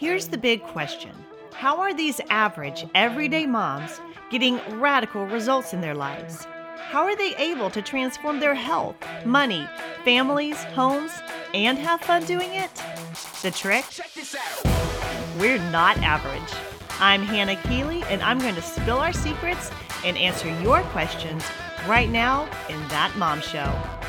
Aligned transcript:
Here's 0.00 0.28
the 0.28 0.38
big 0.38 0.62
question 0.62 1.12
How 1.52 1.78
are 1.78 1.92
these 1.92 2.22
average, 2.30 2.86
everyday 2.94 3.44
moms 3.44 4.00
getting 4.30 4.58
radical 4.80 5.26
results 5.26 5.74
in 5.74 5.82
their 5.82 5.94
lives? 5.94 6.46
How 6.88 7.02
are 7.02 7.14
they 7.14 7.36
able 7.36 7.68
to 7.68 7.82
transform 7.82 8.40
their 8.40 8.54
health, 8.54 8.96
money, 9.26 9.68
families, 10.02 10.56
homes, 10.72 11.12
and 11.52 11.76
have 11.76 12.00
fun 12.00 12.24
doing 12.24 12.48
it? 12.54 12.70
The 13.42 13.50
trick? 13.50 13.84
We're 15.38 15.58
not 15.70 15.98
average. 15.98 16.50
I'm 16.98 17.20
Hannah 17.20 17.60
Keeley, 17.68 18.02
and 18.04 18.22
I'm 18.22 18.38
going 18.38 18.54
to 18.54 18.62
spill 18.62 19.00
our 19.00 19.12
secrets 19.12 19.70
and 20.02 20.16
answer 20.16 20.48
your 20.62 20.80
questions 20.94 21.44
right 21.86 22.08
now 22.08 22.44
in 22.70 22.80
That 22.88 23.14
Mom 23.18 23.42
Show. 23.42 23.99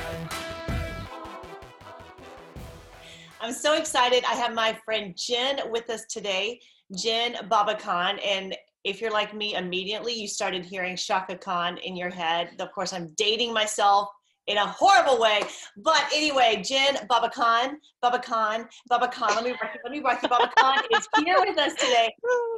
I'm 3.51 3.57
so 3.57 3.73
excited. 3.73 4.23
I 4.23 4.35
have 4.35 4.53
my 4.53 4.79
friend 4.85 5.13
Jen 5.17 5.59
with 5.71 5.89
us 5.89 6.05
today, 6.05 6.61
Jen 6.95 7.33
Babakhan. 7.49 8.17
And 8.25 8.55
if 8.85 9.01
you're 9.01 9.11
like 9.11 9.33
me, 9.33 9.55
immediately 9.55 10.13
you 10.13 10.25
started 10.25 10.63
hearing 10.63 10.95
Chaka 10.95 11.35
Khan 11.35 11.77
in 11.79 11.97
your 11.97 12.09
head. 12.09 12.51
Of 12.61 12.71
course, 12.71 12.93
I'm 12.93 13.11
dating 13.17 13.53
myself 13.53 14.07
in 14.47 14.55
a 14.55 14.65
horrible 14.65 15.19
way. 15.19 15.41
But 15.75 16.05
anyway, 16.15 16.63
Jen 16.65 16.95
Babakhan, 17.09 17.73
Baba 18.01 18.19
Khan, 18.19 18.69
Baba 18.87 19.09
Khan, 19.09 19.35
let 19.35 19.43
me 19.43 19.51
rock 19.51 19.71
you, 19.73 19.81
let 19.83 19.91
me 19.91 19.99
rock 19.99 20.23
you. 20.23 20.29
Baba 20.29 20.49
Khan 20.57 20.79
is 20.95 21.05
here 21.17 21.35
with 21.39 21.57
us 21.57 21.73
today. 21.73 22.09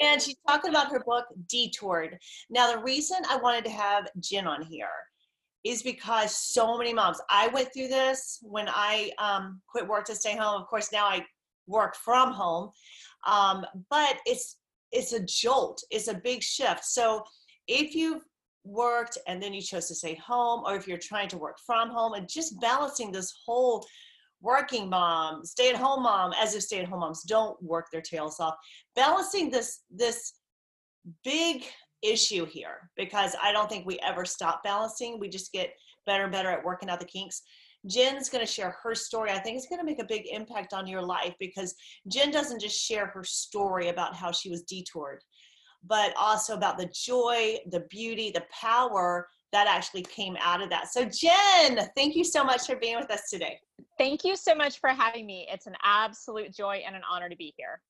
And 0.04 0.22
she's 0.22 0.38
talking 0.48 0.70
about 0.70 0.92
her 0.92 1.04
book, 1.04 1.26
Detoured. 1.50 2.20
Now, 2.52 2.72
the 2.72 2.84
reason 2.84 3.18
I 3.28 3.38
wanted 3.38 3.66
to 3.66 3.72
have 3.72 4.10
Jen 4.20 4.46
on 4.46 4.62
here 4.62 4.86
is 5.64 5.82
because 5.82 6.36
so 6.36 6.78
many 6.78 6.94
moms, 6.94 7.22
I 7.30 7.48
went 7.50 7.70
through 7.74 7.88
this 7.88 8.40
when 8.42 8.68
I 8.70 9.12
um, 9.18 9.62
quit 9.68 9.88
work 9.88 10.06
to 10.06 10.16
stay 10.16 10.36
home. 10.36 10.62
Of 10.62 10.68
course, 10.68 10.92
now 10.92 11.06
I 11.06 11.26
work 11.68 11.96
from 11.96 12.32
home, 12.32 12.72
um, 13.26 13.66
but 13.90 14.18
it's 14.26 14.58
it's 14.92 15.14
a 15.14 15.20
jolt. 15.22 15.82
It's 15.90 16.08
a 16.08 16.14
big 16.14 16.44
shift. 16.44 16.86
So 16.86 17.24
if 17.68 17.96
you've 17.96 18.24
worked 18.64 19.18
and 19.28 19.42
then 19.42 19.54
you 19.54 19.62
chose 19.62 19.88
to 19.88 19.96
stay 19.96 20.16
home, 20.16 20.64
or 20.66 20.76
if 20.76 20.88
you're 20.88 20.98
trying 20.98 21.30
to 21.30 21.38
work 21.38 21.58
from 21.66 21.90
home, 21.90 22.14
and 22.14 22.30
just 22.30 22.60
balancing 22.62 23.12
this 23.12 23.34
whole 23.46 23.86
working 24.42 24.90
mom, 24.90 25.44
stay 25.46 25.70
at 25.70 25.76
home 25.76 26.04
mom, 26.04 26.34
as 26.40 26.54
if 26.54 26.64
stay 26.64 26.80
at 26.80 26.88
home 26.88 27.00
moms 27.00 27.24
don't 27.24 27.62
work 27.64 27.88
their 27.92 28.02
tails 28.02 28.40
off, 28.40 28.56
balancing 28.96 29.50
this 29.50 29.82
this 29.90 30.34
big 31.24 31.64
issue 32.04 32.46
here 32.46 32.90
because 32.98 33.36
I 33.42 33.52
don't 33.52 33.70
think 33.70 33.86
we 33.86 34.00
ever 34.00 34.26
stop 34.26 34.64
balancing. 34.64 35.20
We 35.20 35.30
just 35.30 35.52
get 35.52 35.74
better 36.06 36.24
and 36.24 36.32
better 36.32 36.50
at 36.50 36.64
working 36.64 36.90
out 36.90 37.00
the 37.00 37.06
kinks. 37.06 37.42
Jen's 37.88 38.30
going 38.30 38.46
to 38.46 38.52
share 38.52 38.76
her 38.84 38.96
story. 38.96 39.32
I 39.32 39.40
think 39.40 39.58
it's 39.58 39.68
going 39.68 39.80
to 39.80 39.86
make 39.86 40.02
a 40.02 40.06
big 40.06 40.26
impact 40.32 40.74
on 40.74 40.88
your 40.88 41.02
life 41.02 41.34
because 41.40 41.76
Jen 42.08 42.32
doesn't 42.32 42.62
just 42.62 42.80
share 42.80 43.08
her 43.08 43.24
story 43.24 43.90
about 43.90 44.16
how 44.16 44.32
she 44.32 44.50
was 44.50 44.64
detoured, 44.64 45.22
but 45.84 46.14
also 46.18 46.56
about 46.56 46.78
the 46.78 46.90
joy, 46.94 47.58
the 47.72 47.82
beauty, 47.90 48.32
the 48.32 48.46
power 48.52 49.28
that 49.52 49.68
actually 49.68 50.02
came 50.04 50.38
out 50.42 50.62
of 50.62 50.70
that. 50.70 50.88
So, 50.92 51.06
Jen, 51.06 51.90
thank 51.96 52.16
you 52.16 52.24
so 52.24 52.44
much 52.44 52.66
for 52.66 52.76
being 52.78 52.98
with 52.98 53.12
us 53.12 53.30
today. 53.30 53.60
Thank 53.98 54.24
you 54.24 54.36
so 54.36 54.56
much 54.56 54.80
for 54.80 54.90
having 54.90 55.26
me. 55.26 55.48
It's 55.52 55.68
an 55.68 55.76
absolute 55.84 56.54
joy 56.54 56.84
and 56.86 56.96
an 56.96 57.04
honor 57.10 57.30
to 57.30 57.36
be 57.36 57.54
here. 57.58 57.82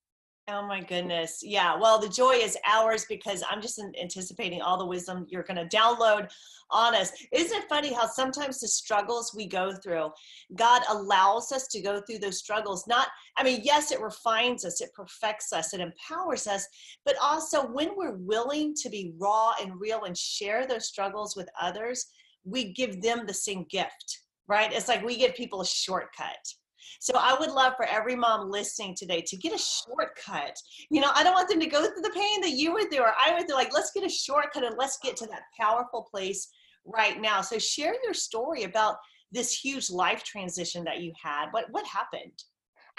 Oh 0.49 0.67
my 0.67 0.81
goodness. 0.81 1.39
Yeah. 1.41 1.77
Well, 1.79 1.99
the 1.99 2.09
joy 2.09 2.33
is 2.33 2.57
ours 2.67 3.05
because 3.07 3.41
I'm 3.49 3.61
just 3.61 3.81
anticipating 4.01 4.61
all 4.61 4.77
the 4.77 4.85
wisdom 4.85 5.25
you're 5.29 5.43
going 5.43 5.55
to 5.55 5.73
download 5.73 6.29
on 6.69 6.93
us. 6.93 7.13
Isn't 7.31 7.59
it 7.59 7.69
funny 7.69 7.93
how 7.93 8.07
sometimes 8.07 8.59
the 8.59 8.67
struggles 8.67 9.33
we 9.33 9.47
go 9.47 9.73
through, 9.73 10.09
God 10.55 10.81
allows 10.89 11.53
us 11.53 11.67
to 11.67 11.81
go 11.81 12.01
through 12.01 12.19
those 12.19 12.39
struggles? 12.39 12.85
Not, 12.87 13.07
I 13.37 13.43
mean, 13.43 13.61
yes, 13.63 13.93
it 13.93 14.01
refines 14.01 14.65
us, 14.65 14.81
it 14.81 14.93
perfects 14.93 15.53
us, 15.53 15.73
it 15.73 15.79
empowers 15.79 16.45
us, 16.45 16.67
but 17.05 17.15
also 17.21 17.65
when 17.65 17.91
we're 17.95 18.17
willing 18.17 18.73
to 18.81 18.89
be 18.89 19.13
raw 19.17 19.53
and 19.61 19.79
real 19.79 20.03
and 20.03 20.17
share 20.17 20.67
those 20.67 20.87
struggles 20.89 21.37
with 21.37 21.47
others, 21.61 22.07
we 22.43 22.73
give 22.73 23.01
them 23.01 23.25
the 23.25 23.33
same 23.33 23.65
gift, 23.69 24.19
right? 24.49 24.73
It's 24.73 24.89
like 24.89 25.05
we 25.05 25.15
give 25.15 25.35
people 25.35 25.61
a 25.61 25.65
shortcut 25.65 26.53
so 26.99 27.13
I 27.15 27.35
would 27.39 27.51
love 27.51 27.73
for 27.75 27.85
every 27.85 28.15
mom 28.15 28.49
listening 28.49 28.95
today 28.95 29.21
to 29.27 29.37
get 29.37 29.53
a 29.53 29.57
shortcut. 29.57 30.57
You 30.89 31.01
know, 31.01 31.11
I 31.13 31.23
don't 31.23 31.33
want 31.33 31.49
them 31.49 31.59
to 31.59 31.65
go 31.67 31.81
through 31.81 32.01
the 32.01 32.11
pain 32.15 32.41
that 32.41 32.51
you 32.51 32.73
went 32.73 32.91
through 32.91 33.03
or 33.03 33.13
I 33.23 33.33
went 33.33 33.47
through. 33.47 33.57
Like, 33.57 33.73
let's 33.73 33.91
get 33.91 34.05
a 34.05 34.09
shortcut 34.09 34.63
and 34.63 34.75
let's 34.77 34.97
get 35.03 35.17
to 35.17 35.27
that 35.27 35.43
powerful 35.59 36.07
place 36.09 36.47
right 36.85 37.19
now. 37.19 37.41
So 37.41 37.57
share 37.57 37.95
your 38.03 38.13
story 38.13 38.63
about 38.63 38.95
this 39.31 39.57
huge 39.57 39.89
life 39.89 40.23
transition 40.23 40.83
that 40.83 41.01
you 41.01 41.11
had. 41.21 41.47
What 41.51 41.65
what 41.71 41.85
happened? 41.85 42.43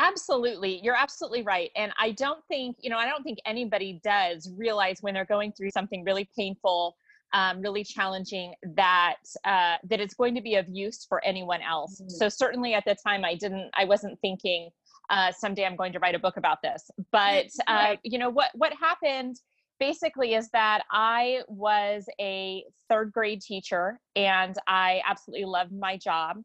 Absolutely. 0.01 0.81
You're 0.83 0.97
absolutely 0.97 1.43
right. 1.43 1.71
And 1.77 1.93
I 1.99 2.11
don't 2.13 2.45
think, 2.49 2.77
you 2.81 2.91
know, 2.91 2.99
I 2.99 3.07
don't 3.07 3.23
think 3.23 3.39
anybody 3.47 4.01
does 4.03 4.51
realize 4.57 4.99
when 5.01 5.15
they're 5.15 5.25
going 5.25 5.53
through 5.53 5.71
something 5.71 6.03
really 6.05 6.29
painful 6.37 6.97
um, 7.35 7.61
really 7.61 7.85
challenging 7.85 8.55
that 8.63 9.17
uh, 9.45 9.77
that 9.91 10.01
it's 10.01 10.15
going 10.15 10.35
to 10.37 10.41
be 10.41 10.55
of 10.55 10.67
use 10.69 11.05
for 11.07 11.23
anyone 11.25 11.61
else. 11.61 12.01
Mm-hmm. 12.01 12.09
So 12.09 12.29
certainly 12.29 12.73
at 12.75 12.85
the 12.87 12.97
time, 13.07 13.25
I 13.25 13.35
didn't, 13.35 13.71
I 13.77 13.85
wasn't 13.85 14.19
thinking 14.21 14.71
uh, 15.11 15.33
someday 15.33 15.67
I'm 15.67 15.77
going 15.77 15.93
to 15.93 15.99
write 15.99 16.15
a 16.15 16.19
book 16.19 16.37
about 16.37 16.63
this. 16.63 16.91
But 17.13 17.49
uh, 17.67 17.97
you 18.03 18.19
know 18.19 18.31
what 18.31 18.51
what 18.55 18.73
happened 18.81 19.37
basically 19.81 20.35
is 20.35 20.49
that 20.51 20.85
I 20.93 21.41
was 21.49 22.07
a 22.21 22.65
third 22.89 23.13
grade 23.13 23.43
teacher 23.43 23.99
and 24.15 24.55
I 24.69 25.03
absolutely 25.05 25.47
loved 25.47 25.73
my 25.73 25.97
job. 25.97 26.37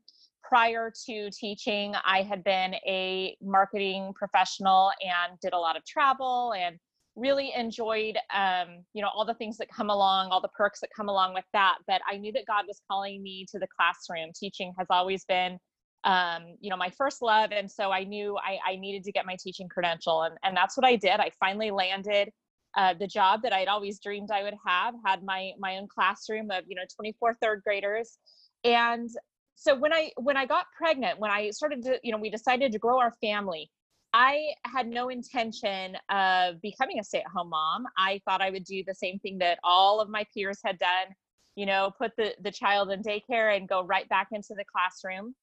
Prior 0.44 0.92
to 1.06 1.30
teaching, 1.30 1.94
I 2.04 2.24
had 2.24 2.44
been 2.44 2.74
a 2.88 3.38
marketing 3.40 4.14
professional 4.16 4.92
and 5.04 5.40
did 5.42 5.54
a 5.54 5.58
lot 5.60 5.78
of 5.78 5.86
travel 5.86 6.54
and 6.58 6.80
really 7.20 7.52
enjoyed 7.56 8.18
um, 8.34 8.84
you 8.94 9.02
know 9.02 9.10
all 9.14 9.26
the 9.26 9.34
things 9.36 9.58
that 9.58 9.68
come 9.70 9.90
along 9.90 10.30
all 10.32 10.42
the 10.42 10.50
perks 10.50 10.80
that 10.80 10.90
come 10.96 11.10
along 11.10 11.34
with 11.34 11.46
that 11.54 11.78
but 11.88 12.02
i 12.10 12.18
knew 12.18 12.32
that 12.32 12.46
god 12.48 12.66
was 12.68 12.82
calling 12.90 13.22
me 13.22 13.46
to 13.52 13.60
the 13.60 13.68
classroom. 13.78 14.32
Teaching 14.36 14.74
has 14.78 14.88
always 14.90 15.26
been 15.26 15.58
um, 16.04 16.56
you 16.60 16.70
know 16.70 16.78
my 16.78 16.90
first 16.98 17.22
love 17.22 17.52
and 17.52 17.70
so 17.70 17.92
i 17.92 18.04
knew 18.04 18.38
I, 18.38 18.58
I 18.74 18.76
needed 18.78 19.04
to 19.04 19.12
get 19.12 19.26
my 19.26 19.36
teaching 19.40 19.68
credential 19.68 20.24
and, 20.24 20.36
and 20.44 20.56
that's 20.56 20.78
what 20.78 20.86
i 20.86 20.96
did. 20.96 21.20
I 21.20 21.32
finally 21.40 21.72
landed 21.72 22.30
uh, 22.78 22.94
the 23.00 23.08
job 23.08 23.42
that 23.44 23.54
i'd 23.54 23.68
always 23.68 24.00
dreamed 24.00 24.30
i 24.32 24.44
would 24.44 24.54
have 24.66 24.94
had 25.06 25.24
my 25.24 25.52
my 25.60 25.78
own 25.78 25.88
classroom 25.88 26.52
of 26.52 26.64
you 26.68 26.76
know 26.76 26.84
24 26.96 27.36
third 27.42 27.62
graders 27.64 28.18
and 28.64 29.10
so 29.56 29.76
when 29.76 29.92
i 29.92 30.12
when 30.18 30.38
i 30.38 30.46
got 30.46 30.66
pregnant 30.78 31.20
when 31.20 31.32
i 31.32 31.50
started 31.50 31.82
to 31.84 32.00
you 32.04 32.12
know 32.12 32.18
we 32.18 32.30
decided 32.30 32.72
to 32.72 32.80
grow 32.80 33.00
our 33.00 33.14
family 33.22 33.70
I 34.14 34.54
had 34.66 34.88
no 34.88 35.10
intention 35.10 35.96
of 36.10 36.62
becoming 36.62 37.00
a 37.00 37.04
stay 37.04 37.20
at 37.20 37.28
home 37.28 37.50
mom. 37.50 37.86
I 37.98 38.22
thought 38.26 38.42
I 38.42 38.50
would 38.50 38.64
do 38.64 38.84
the 38.86 38.96
same 38.96 39.20
thing 39.20 39.38
that 39.40 39.60
all 39.64 40.00
of 40.00 40.10
my 40.10 40.26
peers 40.34 40.60
had 40.64 40.80
done, 40.80 41.16
you 41.56 41.66
know, 41.66 41.92
put 41.98 42.16
the, 42.18 42.34
the 42.42 42.52
child 42.52 42.92
in 42.92 43.04
daycare 43.04 43.56
and 43.56 43.70
go 43.70 43.84
right 43.84 44.10
back 44.10 44.30
into 44.32 44.56
the 44.56 44.66
classroom. 44.66 45.36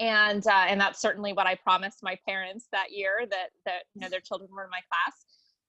And 0.00 0.44
uh, 0.46 0.64
and 0.68 0.80
that's 0.80 1.00
certainly 1.00 1.32
what 1.34 1.46
I 1.46 1.54
promised 1.54 1.98
my 2.02 2.18
parents 2.26 2.66
that 2.72 2.90
year 2.90 3.26
that 3.30 3.50
that 3.64 3.82
you 3.94 4.00
know 4.00 4.08
their 4.08 4.20
children 4.20 4.50
were 4.52 4.64
in 4.64 4.70
my 4.70 4.80
class. 4.90 5.24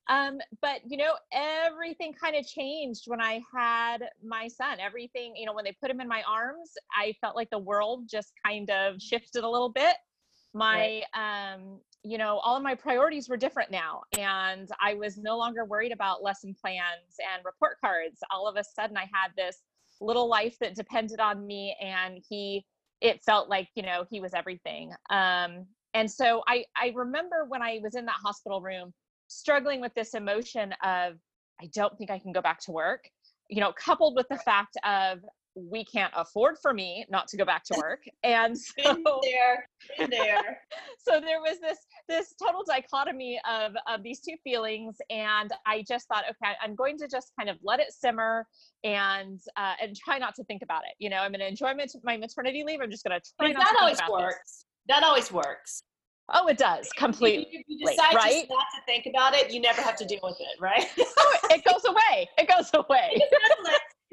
Um, 0.07 0.39
but 0.61 0.79
you 0.87 0.97
know, 0.97 1.13
everything 1.31 2.13
kind 2.13 2.35
of 2.35 2.47
changed 2.47 3.03
when 3.05 3.21
I 3.21 3.41
had 3.53 3.99
my 4.23 4.47
son. 4.47 4.79
Everything, 4.79 5.35
you 5.35 5.45
know, 5.45 5.53
when 5.53 5.65
they 5.65 5.75
put 5.79 5.91
him 5.91 6.01
in 6.01 6.07
my 6.07 6.23
arms, 6.27 6.71
I 6.97 7.13
felt 7.21 7.35
like 7.35 7.49
the 7.51 7.59
world 7.59 8.05
just 8.09 8.31
kind 8.43 8.69
of 8.71 8.99
shifted 8.99 9.43
a 9.43 9.49
little 9.49 9.69
bit 9.69 9.95
my 10.55 11.03
um 11.13 11.79
you 12.05 12.17
know 12.17 12.37
all 12.37 12.55
of 12.55 12.63
my 12.63 12.75
priorities 12.75 13.27
were 13.27 13.37
different 13.37 13.71
now 13.71 14.01
and 14.17 14.69
i 14.79 14.93
was 14.93 15.17
no 15.17 15.37
longer 15.37 15.65
worried 15.65 15.91
about 15.91 16.21
lesson 16.21 16.55
plans 16.59 17.17
and 17.33 17.43
report 17.43 17.77
cards. 17.81 18.19
All 18.31 18.47
of 18.47 18.55
a 18.55 18.63
sudden 18.63 18.95
i 18.95 19.09
had 19.11 19.31
this 19.35 19.57
little 19.99 20.27
life 20.27 20.55
that 20.59 20.75
depended 20.75 21.19
on 21.19 21.45
me 21.45 21.75
and 21.81 22.19
he 22.29 22.65
it 23.01 23.23
felt 23.23 23.49
like 23.49 23.69
you 23.75 23.83
know 23.83 24.05
he 24.09 24.19
was 24.19 24.33
everything. 24.33 24.91
Um 25.09 25.65
and 25.95 26.09
so 26.09 26.43
i 26.47 26.63
i 26.77 26.91
remember 26.93 27.45
when 27.47 27.61
i 27.61 27.79
was 27.81 27.95
in 27.95 28.05
that 28.05 28.17
hospital 28.23 28.61
room 28.61 28.93
struggling 29.27 29.81
with 29.81 29.93
this 29.95 30.13
emotion 30.13 30.73
of 30.83 31.13
i 31.61 31.65
don't 31.73 31.97
think 31.97 32.11
i 32.11 32.19
can 32.19 32.31
go 32.31 32.41
back 32.41 32.59
to 32.59 32.71
work 32.71 33.09
you 33.49 33.61
know 33.61 33.73
coupled 33.73 34.15
with 34.15 34.27
the 34.29 34.37
fact 34.39 34.77
of 34.83 35.19
we 35.55 35.85
can't 35.85 36.11
afford 36.15 36.57
for 36.61 36.73
me 36.73 37.05
not 37.09 37.27
to 37.27 37.37
go 37.37 37.45
back 37.45 37.63
to 37.63 37.73
work 37.81 38.03
and 38.23 38.57
so 38.57 39.21
there 39.23 39.67
there 40.09 40.59
so 41.07 41.19
there 41.19 41.39
was 41.39 41.59
this 41.61 41.79
this 42.07 42.33
total 42.41 42.63
dichotomy 42.65 43.39
of 43.49 43.73
of 43.87 44.03
these 44.03 44.19
two 44.19 44.35
feelings 44.43 44.97
and 45.09 45.51
i 45.65 45.83
just 45.87 46.07
thought 46.07 46.23
okay 46.29 46.53
i'm 46.61 46.75
going 46.75 46.97
to 46.97 47.07
just 47.07 47.31
kind 47.39 47.49
of 47.49 47.57
let 47.63 47.79
it 47.79 47.91
simmer 47.91 48.45
and 48.83 49.39
uh, 49.57 49.73
and 49.81 49.95
try 49.95 50.17
not 50.17 50.35
to 50.35 50.43
think 50.43 50.61
about 50.61 50.81
it 50.83 50.93
you 50.99 51.09
know 51.09 51.17
i'm 51.17 51.31
going 51.31 51.39
to 51.39 51.47
enjoy 51.47 51.73
my, 51.73 51.85
my 52.03 52.17
maternity 52.17 52.63
leave 52.65 52.81
i'm 52.81 52.91
just 52.91 53.03
going 53.03 53.19
to 53.19 53.31
try 53.39 53.51
not 53.51 53.63
that 53.63 53.73
to 53.73 53.79
always 53.79 53.99
works 54.09 54.35
this. 54.35 54.65
that 54.87 55.03
always 55.03 55.31
works 55.31 55.83
Oh, 56.33 56.47
it 56.47 56.57
does 56.57 56.89
completely. 56.97 57.45
If 57.51 57.65
you 57.67 57.85
decide 57.85 58.15
right? 58.15 58.47
not 58.49 58.65
to 58.73 58.81
think 58.87 59.05
about 59.05 59.35
it, 59.35 59.53
you 59.53 59.61
never 59.61 59.79
have 59.83 59.95
to 59.97 60.05
deal 60.05 60.21
with 60.23 60.37
it, 60.39 60.59
right? 60.59 60.87
oh, 60.97 61.37
it 61.51 61.63
goes 61.63 61.85
away. 61.85 62.27
It 62.39 62.49
goes 62.49 62.71
away 62.73 63.21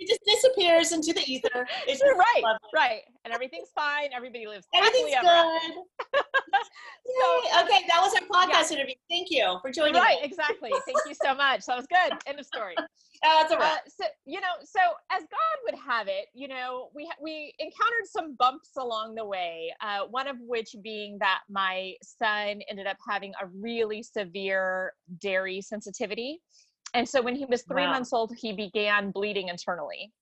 it 0.03 0.09
just 0.09 0.21
disappears 0.25 0.93
into 0.93 1.13
the 1.13 1.23
ether. 1.31 1.67
It's 1.87 2.03
right, 2.03 2.43
lovely. 2.43 2.69
right, 2.75 3.01
and 3.25 3.33
everything's 3.33 3.69
fine. 3.75 4.11
Everybody 4.15 4.47
lives 4.47 4.67
everything's 4.75 5.15
good. 5.21 5.73
so, 6.23 7.65
okay, 7.65 7.85
that 7.89 8.01
was 8.01 8.15
our 8.15 8.27
podcast 8.29 8.71
yeah. 8.71 8.79
interview. 8.79 8.95
Thank 9.09 9.29
you 9.31 9.59
for 9.63 9.71
joining. 9.71 9.97
Us. 9.97 10.03
Right, 10.03 10.21
me. 10.21 10.27
exactly. 10.27 10.71
Thank 10.87 10.99
you 11.07 11.15
so 11.23 11.35
much. 11.35 11.67
That 11.67 11.77
was 11.77 11.87
good. 11.87 12.19
End 12.27 12.39
of 12.39 12.47
story. 12.47 12.75
That's 13.23 13.53
a 13.53 13.59
wrap. 13.59 13.73
Uh, 13.73 13.77
so 13.89 14.05
you 14.27 14.41
know, 14.41 14.55
so 14.65 14.81
as 15.11 15.21
God 15.23 15.57
would 15.65 15.79
have 15.79 16.09
it, 16.09 16.27
you 16.35 16.49
know, 16.49 16.89
we 16.95 17.11
we 17.23 17.55
encountered 17.59 18.07
some 18.07 18.35
bumps 18.35 18.71
along 18.77 19.15
the 19.15 19.25
way. 19.25 19.73
Uh, 19.81 20.01
one 20.11 20.27
of 20.27 20.37
which 20.41 20.75
being 20.83 21.19
that 21.21 21.41
my 21.49 21.95
son 22.03 22.61
ended 22.69 22.87
up 22.87 22.97
having 23.09 23.33
a 23.41 23.47
really 23.47 24.03
severe 24.03 24.93
dairy 25.21 25.61
sensitivity, 25.61 26.41
and 26.95 27.09
so 27.09 27.23
when 27.23 27.35
he 27.35 27.45
was 27.45 27.63
three 27.63 27.85
wow. 27.85 27.93
months 27.93 28.13
old, 28.13 28.33
he 28.37 28.53
began 28.53 29.11
bleeding 29.11 29.49
internally. 29.49 30.13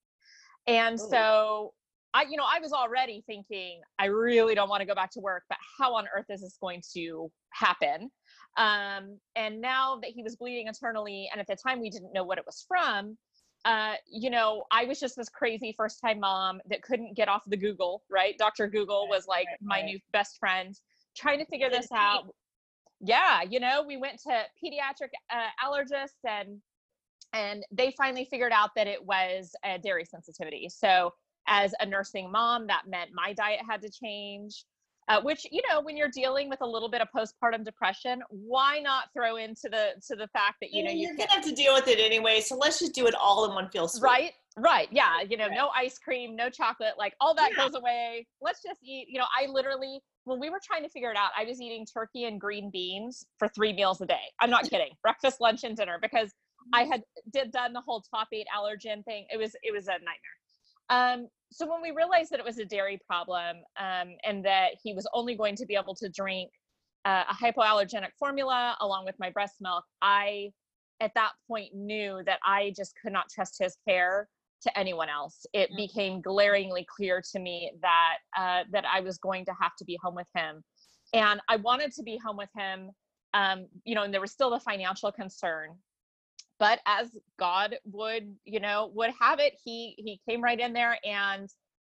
And 0.67 1.01
Ooh. 1.01 1.09
so 1.11 1.75
I, 2.15 2.23
you 2.29 2.37
know, 2.37 2.45
I 2.45 2.61
was 2.61 2.73
already 2.73 3.23
thinking, 3.27 3.81
I 3.99 4.07
really 4.07 4.55
don't 4.55 4.69
want 4.69 4.81
to 4.81 4.87
go 4.87 4.95
back 4.95 5.11
to 5.13 5.21
work, 5.21 5.45
but 5.49 5.59
how 5.79 5.95
on 5.95 6.07
earth 6.15 6.27
is 6.29 6.41
this 6.43 6.57
going 6.61 6.83
to 6.95 7.31
happen? 7.53 8.11
Um, 8.57 9.19
and 9.37 9.61
now 9.61 9.99
that 10.03 10.11
he 10.11 10.23
was 10.23 10.37
bleeding 10.37 10.67
internally, 10.67 11.29
and 11.31 11.41
at 11.41 11.47
the 11.47 11.57
time 11.57 11.81
we 11.81 11.91
didn't 11.91 12.13
know 12.13 12.25
what 12.25 12.39
it 12.39 12.45
was 12.45 12.65
from, 12.67 13.17
uh, 13.65 13.95
you 14.11 14.31
know, 14.31 14.65
I 14.71 14.85
was 14.87 14.99
just 14.99 15.17
this 15.17 15.29
crazy 15.29 15.75
first 15.77 16.01
time 16.01 16.21
mom 16.21 16.61
that 16.69 16.83
couldn't 16.83 17.15
get 17.15 17.29
off 17.29 17.43
the 17.47 17.57
Google, 17.57 18.03
right? 18.11 18.37
Dr. 18.39 18.67
Google 18.69 19.07
was 19.09 19.27
like 19.27 19.47
my 19.61 19.83
new 19.83 19.99
best 20.13 20.39
friend, 20.39 20.75
trying 21.17 21.39
to 21.39 21.45
figure 21.47 21.71
this 21.71 21.89
out. 21.95 22.25
Yeah, 23.01 23.43
you 23.43 23.61
know, 23.61 23.83
we 23.87 23.97
went 23.97 24.21
to 24.23 24.43
pediatric 24.63 25.11
uh, 25.31 25.49
allergists 25.65 26.29
and 26.29 26.61
and 27.33 27.65
they 27.71 27.93
finally 27.97 28.25
figured 28.25 28.53
out 28.53 28.71
that 28.75 28.89
it 28.89 29.05
was 29.05 29.55
a 29.65 29.79
dairy 29.79 30.05
sensitivity. 30.05 30.69
So 30.69 31.13
as 31.47 31.73
a 31.81 31.87
nursing 31.87 32.31
mom, 32.31 32.67
that 32.67 32.83
meant 32.89 33.11
my 33.15 33.33
diet 33.33 33.61
had 33.69 33.83
to 33.83 33.91
change. 33.91 34.65
Uh, 35.09 35.21
which 35.23 35.45
you 35.51 35.61
know 35.69 35.81
when 35.81 35.97
you're 35.97 36.11
dealing 36.11 36.49
with 36.49 36.61
a 36.61 36.67
little 36.67 36.89
bit 36.89 37.01
of 37.01 37.09
postpartum 37.17 37.65
depression 37.65 38.23
why 38.29 38.79
not 38.79 39.07
throw 39.13 39.37
into 39.37 39.63
the 39.63 39.95
to 40.07 40.15
the 40.15 40.29
fact 40.29 40.57
that 40.61 40.73
you 40.73 40.85
know 40.85 40.91
you're 40.91 41.17
gonna 41.17 41.29
have 41.29 41.43
to 41.43 41.53
deal 41.53 41.75
with 41.75 41.89
it 41.89 41.99
anyway 41.99 42.41
so 42.41 42.55
let's 42.55 42.79
just 42.79 42.95
do 42.95 43.07
it 43.09 43.15
all 43.15 43.45
in 43.47 43.53
one 43.53 43.69
feel 43.71 43.91
right 44.01 44.35
right 44.57 44.89
yeah 44.91 45.23
you 45.29 45.37
know 45.37 45.47
right. 45.47 45.57
no 45.57 45.71
ice 45.77 45.99
cream 45.99 46.35
no 46.35 46.51
chocolate 46.51 46.95
like 46.99 47.15
all 47.21 47.35
that 47.35 47.51
yeah. 47.57 47.65
goes 47.65 47.75
away. 47.75 48.27
Let's 48.41 48.63
just 48.63 48.81
eat 48.83 49.07
you 49.09 49.19
know 49.19 49.27
i 49.39 49.47
literally 49.47 50.01
when 50.25 50.41
we 50.41 50.51
were 50.51 50.61
trying 50.65 50.83
to 50.83 50.89
figure 50.89 51.11
it 51.11 51.17
out 51.17 51.31
i 51.39 51.45
was 51.45 51.61
eating 51.61 51.87
turkey 51.87 52.25
and 52.25 52.41
green 52.41 52.71
beans 52.73 53.25
for 53.39 53.49
three 53.49 53.73
meals 53.73 54.01
a 54.01 54.07
day. 54.07 54.25
I'm 54.41 54.51
not 54.51 54.65
kidding. 54.69 54.91
Breakfast 55.03 55.41
lunch 55.41 55.65
and 55.65 55.77
dinner 55.77 55.99
because 56.01 56.33
i 56.73 56.83
had 56.83 57.03
did 57.33 57.53
done 57.53 57.73
the 57.73 57.81
whole 57.81 58.03
top 58.15 58.29
eight 58.33 58.47
allergen 58.57 59.05
thing. 59.05 59.27
It 59.33 59.39
was 59.39 59.55
it 59.63 59.73
was 59.73 59.87
a 59.87 59.93
nightmare. 59.93 60.41
Um, 60.91 61.29
so 61.53 61.71
when 61.71 61.81
we 61.81 61.93
realized 61.93 62.31
that 62.31 62.41
it 62.41 62.45
was 62.45 62.59
a 62.59 62.65
dairy 62.65 63.01
problem 63.07 63.59
um, 63.79 64.17
and 64.25 64.45
that 64.45 64.71
he 64.83 64.93
was 64.93 65.09
only 65.15 65.37
going 65.37 65.55
to 65.57 65.67
be 65.67 65.77
able 65.77 65.95
to 65.95 66.09
drink 66.09 66.51
uh, 67.05 67.25
a 67.31 67.35
hypoallergenic 67.35 68.11
formula 68.19 68.77
along 68.81 69.05
with 69.05 69.15
my 69.19 69.31
breast 69.31 69.55
milk, 69.61 69.85
I 70.03 70.51
at 71.01 71.13
that 71.15 71.31
point 71.49 71.75
knew 71.75 72.23
that 72.27 72.41
I 72.45 72.73
just 72.77 72.95
could 73.01 73.13
not 73.13 73.27
trust 73.33 73.57
his 73.59 73.77
care 73.89 74.29
to 74.63 74.79
anyone 74.79 75.09
else. 75.09 75.47
It 75.53 75.69
mm-hmm. 75.71 75.77
became 75.77 76.21
glaringly 76.21 76.87
clear 76.89 77.23
to 77.33 77.39
me 77.39 77.73
that 77.83 78.17
uh, 78.37 78.65
that 78.73 78.85
I 78.85 79.01
was 79.01 79.19
going 79.19 79.45
to 79.47 79.53
have 79.61 79.77
to 79.79 79.85
be 79.85 79.99
home 80.03 80.15
with 80.15 80.29
him, 80.35 80.63
and 81.13 81.41
I 81.49 81.57
wanted 81.57 81.93
to 81.93 82.03
be 82.03 82.19
home 82.25 82.37
with 82.37 82.51
him. 82.57 82.91
Um, 83.33 83.67
you 83.85 83.95
know, 83.95 84.03
and 84.03 84.13
there 84.13 84.21
was 84.21 84.33
still 84.33 84.51
the 84.51 84.61
financial 84.61 85.13
concern 85.13 85.77
but 86.61 86.79
as 86.87 87.09
god 87.39 87.75
would 87.85 88.37
you 88.45 88.61
know 88.61 88.93
would 88.95 89.11
have 89.19 89.41
it 89.41 89.55
he 89.65 89.95
he 89.97 90.21
came 90.29 90.41
right 90.41 90.61
in 90.61 90.73
there 90.73 90.97
and 91.05 91.49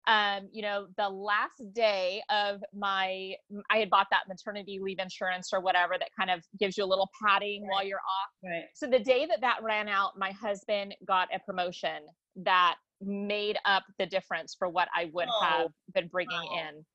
um, 0.07 0.47
you 0.53 0.61
know, 0.61 0.87
the 0.97 1.09
last 1.09 1.61
day 1.73 2.21
of 2.29 2.63
my, 2.73 3.33
I 3.69 3.77
had 3.77 3.89
bought 3.89 4.07
that 4.11 4.23
maternity 4.29 4.79
leave 4.81 4.99
insurance 4.99 5.49
or 5.51 5.59
whatever 5.59 5.95
that 5.99 6.09
kind 6.17 6.31
of 6.31 6.43
gives 6.57 6.77
you 6.77 6.85
a 6.85 6.87
little 6.87 7.09
padding 7.21 7.63
right. 7.63 7.71
while 7.71 7.83
you're 7.83 7.99
off. 7.99 8.31
Right. 8.43 8.63
So 8.73 8.87
the 8.87 8.99
day 8.99 9.25
that 9.25 9.41
that 9.41 9.57
ran 9.61 9.89
out, 9.89 10.17
my 10.17 10.31
husband 10.31 10.95
got 11.05 11.27
a 11.35 11.39
promotion 11.39 12.03
that 12.37 12.75
made 13.01 13.57
up 13.65 13.83
the 13.99 14.05
difference 14.05 14.55
for 14.57 14.69
what 14.69 14.87
I 14.95 15.09
would 15.13 15.27
oh. 15.27 15.45
have 15.45 15.67
been 15.93 16.07
bringing 16.07 16.39
oh. 16.51 16.57
in. 16.57 16.85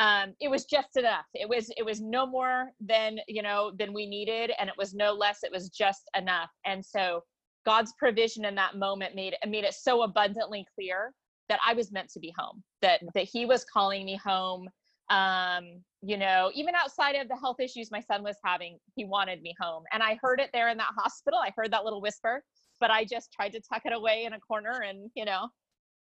Um, 0.00 0.34
it 0.38 0.48
was 0.48 0.64
just 0.66 0.96
enough. 0.96 1.24
It 1.34 1.48
was 1.48 1.72
it 1.76 1.84
was 1.84 2.00
no 2.00 2.24
more 2.24 2.70
than 2.78 3.18
you 3.26 3.42
know 3.42 3.72
than 3.76 3.92
we 3.92 4.06
needed, 4.06 4.52
and 4.60 4.68
it 4.68 4.76
was 4.78 4.94
no 4.94 5.12
less. 5.12 5.40
It 5.42 5.50
was 5.50 5.70
just 5.70 6.02
enough. 6.16 6.50
And 6.64 6.84
so 6.84 7.22
God's 7.66 7.92
provision 7.98 8.44
in 8.44 8.54
that 8.54 8.76
moment 8.76 9.16
made 9.16 9.34
made 9.48 9.64
it 9.64 9.74
so 9.74 10.02
abundantly 10.02 10.64
clear 10.76 11.12
that 11.48 11.60
I 11.66 11.74
was 11.74 11.92
meant 11.92 12.10
to 12.10 12.20
be 12.20 12.32
home. 12.36 12.62
That 12.82 13.00
that 13.14 13.24
He 13.24 13.46
was 13.46 13.64
calling 13.64 14.04
me 14.04 14.18
home. 14.24 14.68
Um, 15.10 15.82
you 16.02 16.18
know, 16.18 16.50
even 16.54 16.74
outside 16.74 17.16
of 17.16 17.28
the 17.28 17.36
health 17.36 17.60
issues 17.60 17.90
my 17.90 18.00
son 18.00 18.22
was 18.22 18.36
having, 18.44 18.78
He 18.94 19.04
wanted 19.04 19.42
me 19.42 19.54
home, 19.60 19.84
and 19.92 20.02
I 20.02 20.18
heard 20.22 20.40
it 20.40 20.50
there 20.52 20.68
in 20.68 20.78
that 20.78 20.92
hospital. 20.96 21.38
I 21.38 21.52
heard 21.56 21.72
that 21.72 21.84
little 21.84 22.00
whisper, 22.00 22.42
but 22.80 22.90
I 22.90 23.04
just 23.04 23.32
tried 23.32 23.52
to 23.52 23.60
tuck 23.60 23.82
it 23.84 23.92
away 23.92 24.24
in 24.24 24.34
a 24.34 24.40
corner, 24.40 24.82
and 24.86 25.10
you 25.14 25.24
know, 25.24 25.48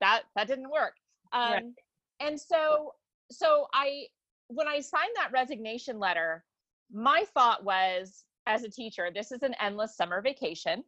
that 0.01 0.23
that 0.35 0.49
didn't 0.49 0.71
work. 0.71 0.95
Um, 1.33 1.53
right. 1.53 1.65
And 2.21 2.41
so 2.41 2.93
so 3.31 3.67
I 3.73 4.07
when 4.49 4.69
I 4.69 4.81
signed 4.81 5.13
that 5.17 5.33
resignation 5.33 5.99
letter, 5.99 6.45
my 6.93 7.25
thought 7.35 7.65
was 7.65 8.25
as 8.47 8.63
a 8.63 8.71
teacher, 8.71 9.11
this 9.13 9.33
is 9.33 9.43
an 9.43 9.55
endless 9.61 9.97
summer 9.97 10.23
vacation. 10.23 10.85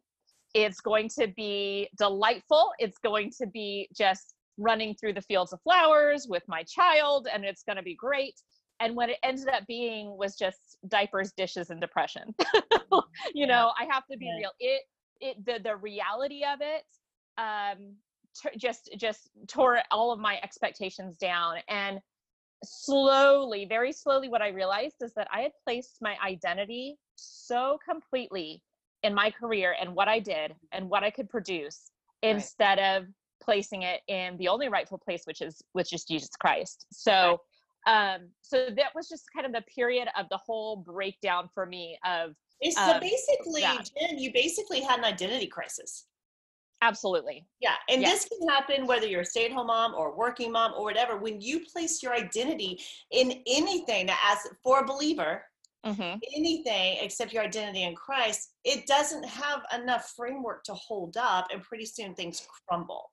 It's 0.53 0.79
going 0.79 1.09
to 1.19 1.27
be 1.35 1.89
delightful. 1.97 2.71
It's 2.79 2.97
going 2.97 3.31
to 3.39 3.47
be 3.47 3.89
just 3.95 4.33
running 4.59 4.95
through 4.95 5.13
the 5.13 5.21
fields 5.21 5.53
of 5.53 5.61
flowers 5.61 6.27
with 6.29 6.43
my 6.47 6.63
child, 6.63 7.27
and 7.31 7.43
it's 7.43 7.63
going 7.63 7.77
to 7.77 7.83
be 7.83 7.95
great. 7.95 8.35
And 8.79 8.95
what 8.95 9.09
it 9.09 9.17
ended 9.23 9.49
up 9.49 9.65
being 9.67 10.15
was 10.17 10.35
just 10.35 10.77
diapers, 10.87 11.31
dishes, 11.35 11.69
and 11.69 11.81
depression. 11.81 12.33
you 13.33 13.47
know, 13.47 13.71
I 13.79 13.85
have 13.91 14.03
to 14.11 14.17
be 14.17 14.31
real. 14.39 14.51
It, 14.59 14.81
it, 15.19 15.45
the 15.45 15.59
the 15.61 15.75
reality 15.75 16.43
of 16.45 16.59
it, 16.61 16.83
um, 17.37 17.95
t- 18.41 18.57
just 18.57 18.89
just 18.97 19.29
tore 19.47 19.79
all 19.91 20.11
of 20.13 20.19
my 20.19 20.39
expectations 20.43 21.17
down. 21.17 21.57
And 21.67 21.99
slowly, 22.63 23.65
very 23.65 23.91
slowly, 23.91 24.29
what 24.29 24.41
I 24.41 24.49
realized 24.49 24.95
is 25.01 25.13
that 25.15 25.27
I 25.33 25.41
had 25.41 25.51
placed 25.65 25.97
my 26.01 26.15
identity 26.25 26.97
so 27.15 27.79
completely 27.87 28.61
in 29.03 29.13
my 29.13 29.31
career 29.31 29.75
and 29.79 29.95
what 29.95 30.07
I 30.07 30.19
did 30.19 30.55
and 30.71 30.89
what 30.89 31.03
I 31.03 31.09
could 31.09 31.29
produce 31.29 31.91
right. 32.23 32.31
instead 32.31 32.79
of 32.79 33.05
placing 33.41 33.83
it 33.83 34.01
in 34.07 34.37
the 34.37 34.47
only 34.47 34.69
rightful 34.69 34.97
place, 34.97 35.23
which 35.25 35.41
is 35.41 35.61
which 35.73 35.93
is 35.93 36.03
Jesus 36.03 36.29
Christ. 36.39 36.85
So 36.91 37.41
um 37.87 38.29
so 38.41 38.67
that 38.75 38.93
was 38.95 39.07
just 39.07 39.23
kind 39.33 39.45
of 39.45 39.53
the 39.53 39.63
period 39.73 40.09
of 40.17 40.27
the 40.29 40.37
whole 40.37 40.77
breakdown 40.77 41.49
for 41.53 41.65
me 41.65 41.97
of 42.05 42.35
so 42.71 42.81
um, 42.81 42.99
basically 42.99 43.61
Jen, 43.61 44.17
you 44.17 44.31
basically 44.33 44.81
had 44.81 44.99
an 44.99 45.05
identity 45.05 45.47
crisis. 45.47 46.05
Absolutely. 46.81 47.45
Yeah. 47.59 47.75
And 47.89 48.03
this 48.03 48.25
can 48.25 48.47
happen 48.47 48.87
whether 48.87 49.05
you're 49.05 49.21
a 49.21 49.25
stay 49.25 49.45
at 49.45 49.51
home 49.51 49.67
mom 49.67 49.93
or 49.95 50.15
working 50.15 50.51
mom 50.51 50.73
or 50.77 50.83
whatever. 50.83 51.17
When 51.17 51.41
you 51.41 51.65
place 51.65 52.01
your 52.01 52.13
identity 52.13 52.79
in 53.11 53.43
anything 53.47 54.09
as 54.09 54.37
for 54.63 54.79
a 54.79 54.85
believer, 54.85 55.43
mm-hmm. 55.85 56.19
anything 56.37 56.97
except 57.01 57.33
your 57.33 57.43
identity 57.43 57.83
in 57.83 57.95
Christ, 57.95 58.53
it 58.63 58.87
doesn't 58.87 59.25
have 59.25 59.61
enough 59.77 60.13
framework 60.15 60.63
to 60.65 60.73
hold 60.73 61.17
up. 61.17 61.47
And 61.51 61.61
pretty 61.61 61.85
soon 61.85 62.15
things 62.15 62.47
crumble. 62.67 63.11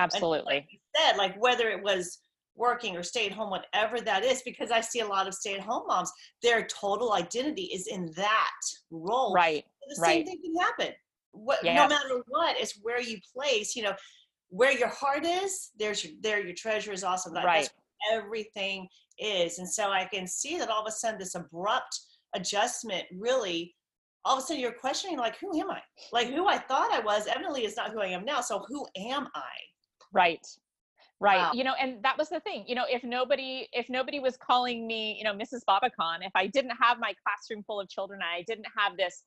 Absolutely. 0.00 0.54
Like 0.54 0.66
you 0.70 0.78
said, 0.96 1.16
like 1.16 1.40
whether 1.40 1.68
it 1.68 1.82
was 1.82 2.18
working 2.56 2.96
or 2.96 3.02
stay 3.02 3.26
at 3.26 3.32
home, 3.32 3.50
whatever 3.50 4.00
that 4.00 4.24
is, 4.24 4.42
because 4.42 4.70
I 4.70 4.80
see 4.80 5.00
a 5.00 5.06
lot 5.06 5.26
of 5.26 5.34
stay 5.34 5.54
at 5.54 5.60
home 5.60 5.84
moms, 5.86 6.12
their 6.42 6.66
total 6.66 7.12
identity 7.12 7.70
is 7.72 7.86
in 7.86 8.10
that 8.16 8.60
role. 8.90 9.32
Right. 9.32 9.64
The 9.88 9.96
same 9.96 10.26
thing 10.26 10.40
can 10.42 10.54
happen 10.56 10.94
what 11.32 11.62
no 11.64 11.88
matter 11.88 12.22
what 12.28 12.56
it's 12.58 12.78
where 12.82 13.00
you 13.00 13.18
place 13.34 13.76
you 13.76 13.82
know 13.82 13.94
where 14.48 14.72
your 14.72 14.88
heart 14.88 15.24
is 15.24 15.70
there's 15.78 16.04
your 16.04 16.12
there 16.20 16.44
your 16.44 16.54
treasure 16.54 16.92
is 16.92 17.04
also 17.04 17.30
that 17.32 17.44
right. 17.44 17.70
everything 18.12 18.88
is 19.18 19.58
and 19.58 19.68
so 19.68 19.90
i 19.90 20.04
can 20.12 20.26
see 20.26 20.58
that 20.58 20.70
all 20.70 20.82
of 20.82 20.88
a 20.88 20.90
sudden 20.90 21.18
this 21.18 21.34
abrupt 21.34 22.00
adjustment 22.34 23.04
really 23.16 23.74
all 24.24 24.36
of 24.36 24.42
a 24.42 24.46
sudden 24.46 24.60
you're 24.60 24.72
questioning 24.72 25.18
like 25.18 25.38
who 25.38 25.58
am 25.60 25.70
i 25.70 25.80
like 26.12 26.28
who 26.28 26.46
i 26.46 26.58
thought 26.58 26.92
i 26.92 27.00
was 27.00 27.26
evidently 27.26 27.64
is 27.64 27.76
not 27.76 27.92
who 27.92 28.00
i 28.00 28.06
am 28.06 28.24
now 28.24 28.40
so 28.40 28.64
who 28.68 28.86
am 28.96 29.28
i 29.34 29.52
right. 30.12 30.46
Right. 31.22 31.36
Wow. 31.36 31.50
you 31.52 31.64
know 31.64 31.74
and 31.78 32.02
that 32.02 32.16
was 32.16 32.30
the 32.30 32.40
thing 32.40 32.64
you 32.66 32.74
know 32.74 32.86
if 32.88 33.04
nobody 33.04 33.68
if 33.74 33.90
nobody 33.90 34.20
was 34.20 34.38
calling 34.38 34.86
me 34.86 35.16
you 35.18 35.24
know 35.24 35.34
mrs 35.34 35.60
Babakhan 35.68 36.20
if 36.22 36.32
i 36.34 36.46
didn't 36.46 36.72
have 36.80 36.98
my 36.98 37.12
classroom 37.22 37.62
full 37.66 37.78
of 37.78 37.90
children 37.90 38.20
i 38.22 38.42
didn't 38.46 38.66
have 38.74 38.96
this 38.96 39.22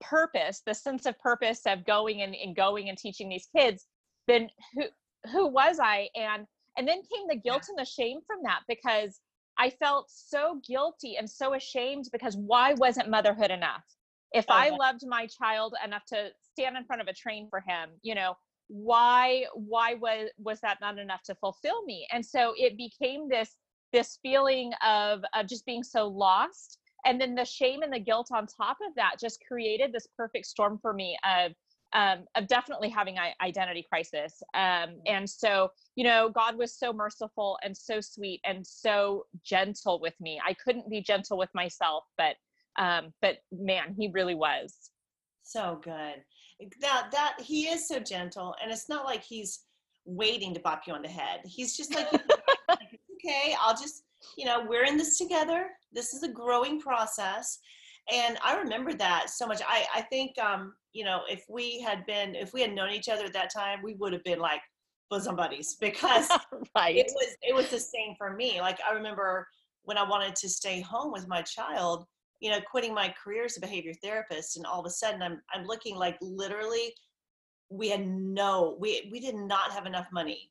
purpose 0.00 0.62
the 0.66 0.74
sense 0.74 1.06
of 1.06 1.16
purpose 1.20 1.60
of 1.66 1.86
going 1.86 2.22
and, 2.22 2.34
and 2.34 2.56
going 2.56 2.88
and 2.88 2.98
teaching 2.98 3.28
these 3.28 3.46
kids 3.56 3.86
then 4.26 4.48
who 4.74 4.82
who 5.30 5.46
was 5.46 5.78
i? 5.80 6.08
And 6.14 6.46
and 6.76 6.86
then 6.86 6.96
came 6.96 7.26
the 7.28 7.36
guilt 7.36 7.64
and 7.68 7.78
the 7.78 7.84
shame 7.84 8.18
from 8.26 8.40
that 8.42 8.60
because 8.68 9.20
i 9.58 9.70
felt 9.70 10.10
so 10.10 10.60
guilty 10.66 11.16
and 11.16 11.28
so 11.28 11.54
ashamed 11.54 12.06
because 12.12 12.36
why 12.36 12.74
wasn't 12.74 13.08
motherhood 13.08 13.50
enough? 13.50 13.84
If 14.32 14.46
oh, 14.48 14.54
i 14.54 14.70
loved 14.70 15.02
my 15.06 15.26
child 15.26 15.74
enough 15.84 16.04
to 16.08 16.30
stand 16.52 16.76
in 16.76 16.84
front 16.84 17.02
of 17.02 17.08
a 17.08 17.12
train 17.12 17.46
for 17.48 17.60
him 17.60 17.90
you 18.02 18.14
know 18.14 18.36
why 18.68 19.44
why 19.54 19.94
was 19.94 20.28
was 20.38 20.60
that 20.60 20.78
not 20.80 20.98
enough 20.98 21.22
to 21.22 21.34
fulfill 21.36 21.84
me 21.84 22.06
and 22.12 22.24
so 22.24 22.52
it 22.56 22.76
became 22.76 23.28
this 23.28 23.56
this 23.92 24.18
feeling 24.22 24.72
of, 24.84 25.22
of 25.34 25.46
just 25.46 25.64
being 25.64 25.82
so 25.82 26.08
lost 26.08 26.78
and 27.04 27.20
then 27.20 27.34
the 27.34 27.44
shame 27.44 27.82
and 27.82 27.92
the 27.92 28.00
guilt 28.00 28.28
on 28.32 28.46
top 28.46 28.78
of 28.86 28.94
that 28.96 29.14
just 29.20 29.38
created 29.46 29.92
this 29.92 30.08
perfect 30.16 30.46
storm 30.46 30.78
for 30.82 30.92
me 30.92 31.16
of 31.24 31.52
um, 31.92 32.24
of 32.34 32.46
definitely 32.46 32.88
having 32.88 33.16
an 33.16 33.32
identity 33.40 33.86
crisis. 33.88 34.42
Um, 34.54 34.96
and 35.06 35.28
so, 35.28 35.70
you 35.94 36.04
know, 36.04 36.28
God 36.28 36.58
was 36.58 36.76
so 36.78 36.92
merciful 36.92 37.58
and 37.62 37.76
so 37.76 38.00
sweet 38.00 38.40
and 38.44 38.66
so 38.66 39.24
gentle 39.44 40.00
with 40.00 40.14
me. 40.20 40.40
I 40.44 40.52
couldn't 40.54 40.90
be 40.90 41.00
gentle 41.00 41.38
with 41.38 41.48
myself, 41.54 42.04
but 42.18 42.36
um, 42.76 43.14
but 43.22 43.36
man, 43.50 43.94
He 43.98 44.08
really 44.12 44.34
was. 44.34 44.74
So 45.42 45.80
good. 45.82 46.22
That 46.80 47.08
that 47.12 47.36
He 47.40 47.64
is 47.66 47.86
so 47.86 48.00
gentle, 48.00 48.54
and 48.62 48.70
it's 48.72 48.88
not 48.88 49.04
like 49.04 49.22
He's 49.22 49.60
waiting 50.04 50.54
to 50.54 50.60
bop 50.60 50.82
you 50.86 50.94
on 50.94 51.02
the 51.02 51.08
head. 51.08 51.40
He's 51.44 51.76
just 51.76 51.94
like, 51.94 52.06
okay, 52.70 53.56
I'll 53.60 53.76
just 53.76 54.04
you 54.36 54.44
know, 54.44 54.64
we're 54.66 54.84
in 54.84 54.96
this 54.96 55.18
together. 55.18 55.68
This 55.92 56.14
is 56.14 56.22
a 56.22 56.28
growing 56.28 56.80
process. 56.80 57.58
And 58.12 58.38
I 58.44 58.56
remember 58.56 58.94
that 58.94 59.30
so 59.30 59.46
much. 59.46 59.60
I, 59.66 59.84
I 59.94 60.00
think, 60.02 60.38
um, 60.38 60.74
you 60.92 61.04
know, 61.04 61.22
if 61.28 61.44
we 61.48 61.80
had 61.80 62.06
been, 62.06 62.34
if 62.34 62.52
we 62.52 62.60
had 62.60 62.72
known 62.72 62.90
each 62.90 63.08
other 63.08 63.24
at 63.24 63.32
that 63.32 63.52
time, 63.52 63.80
we 63.82 63.94
would 63.94 64.12
have 64.12 64.24
been 64.24 64.38
like 64.38 64.60
bosom 65.10 65.36
buddies 65.36 65.76
because 65.80 66.28
right. 66.76 66.96
it 66.96 67.12
was, 67.14 67.36
it 67.42 67.54
was 67.54 67.68
the 67.70 67.80
same 67.80 68.14
for 68.16 68.34
me. 68.34 68.60
Like 68.60 68.78
I 68.88 68.94
remember 68.94 69.46
when 69.82 69.98
I 69.98 70.08
wanted 70.08 70.34
to 70.36 70.48
stay 70.48 70.80
home 70.80 71.12
with 71.12 71.28
my 71.28 71.42
child, 71.42 72.06
you 72.40 72.50
know, 72.50 72.60
quitting 72.70 72.94
my 72.94 73.14
career 73.22 73.44
as 73.44 73.56
a 73.56 73.60
behavior 73.60 73.92
therapist. 74.02 74.56
And 74.56 74.66
all 74.66 74.80
of 74.80 74.86
a 74.86 74.90
sudden 74.90 75.22
I'm, 75.22 75.40
I'm 75.54 75.64
looking 75.64 75.96
like 75.96 76.16
literally 76.20 76.94
we 77.70 77.88
had 77.88 78.06
no, 78.06 78.76
we, 78.78 79.08
we 79.10 79.20
did 79.20 79.34
not 79.34 79.72
have 79.72 79.86
enough 79.86 80.06
money. 80.12 80.50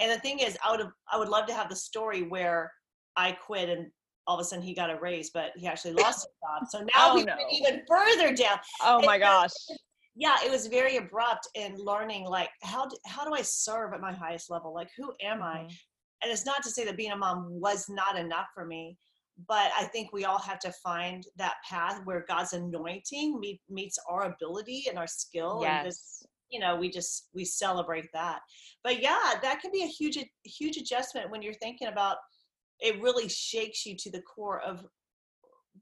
And 0.00 0.10
the 0.10 0.18
thing 0.20 0.40
is, 0.40 0.56
I 0.64 0.70
would 0.70 0.80
have, 0.80 0.92
I 1.10 1.18
would 1.18 1.28
love 1.28 1.46
to 1.46 1.54
have 1.54 1.68
the 1.68 1.76
story 1.76 2.22
where 2.22 2.72
I 3.16 3.32
quit 3.32 3.68
and 3.68 3.86
all 4.26 4.36
of 4.36 4.40
a 4.40 4.44
sudden 4.44 4.64
he 4.64 4.74
got 4.74 4.90
a 4.90 4.98
raise, 5.00 5.30
but 5.30 5.52
he 5.56 5.66
actually 5.66 5.94
lost 5.94 6.26
his 6.26 6.34
job. 6.42 6.68
So 6.68 6.78
now 6.94 7.12
oh, 7.12 7.14
we 7.14 7.24
no. 7.24 7.36
even 7.52 7.82
further 7.88 8.34
down. 8.34 8.58
Oh 8.82 9.04
my 9.04 9.18
gosh. 9.18 9.52
Yeah, 10.16 10.36
it 10.44 10.50
was 10.50 10.66
very 10.66 10.96
abrupt 10.96 11.48
in 11.54 11.76
learning 11.76 12.24
like 12.24 12.48
how 12.62 12.86
do, 12.86 12.96
how 13.06 13.24
do 13.24 13.34
I 13.34 13.42
serve 13.42 13.92
at 13.92 14.00
my 14.00 14.12
highest 14.12 14.50
level? 14.50 14.74
Like 14.74 14.88
who 14.96 15.12
am 15.22 15.38
mm-hmm. 15.38 15.42
I? 15.42 15.58
And 16.22 16.32
it's 16.32 16.46
not 16.46 16.62
to 16.62 16.70
say 16.70 16.84
that 16.86 16.96
being 16.96 17.12
a 17.12 17.16
mom 17.16 17.46
was 17.50 17.86
not 17.88 18.18
enough 18.18 18.46
for 18.54 18.64
me, 18.64 18.96
but 19.48 19.70
I 19.78 19.84
think 19.84 20.12
we 20.12 20.24
all 20.24 20.38
have 20.38 20.58
to 20.60 20.72
find 20.72 21.24
that 21.36 21.56
path 21.68 22.00
where 22.04 22.24
God's 22.28 22.54
anointing 22.54 23.38
meet, 23.38 23.60
meets 23.68 23.98
our 24.08 24.22
ability 24.22 24.86
and 24.88 24.98
our 24.98 25.06
skill. 25.06 25.60
Yes. 25.62 25.78
And 25.78 25.86
this, 25.86 26.26
you 26.50 26.60
know, 26.60 26.76
we 26.76 26.88
just 26.88 27.28
we 27.34 27.44
celebrate 27.44 28.06
that. 28.14 28.40
But 28.82 29.02
yeah, 29.02 29.34
that 29.42 29.60
can 29.60 29.70
be 29.72 29.82
a 29.82 29.86
huge 29.86 30.18
huge 30.44 30.76
adjustment 30.76 31.30
when 31.30 31.42
you're 31.42 31.54
thinking 31.54 31.88
about 31.88 32.16
it 32.80 33.00
really 33.00 33.28
shakes 33.28 33.84
you 33.84 33.96
to 33.96 34.10
the 34.10 34.22
core 34.22 34.60
of 34.60 34.84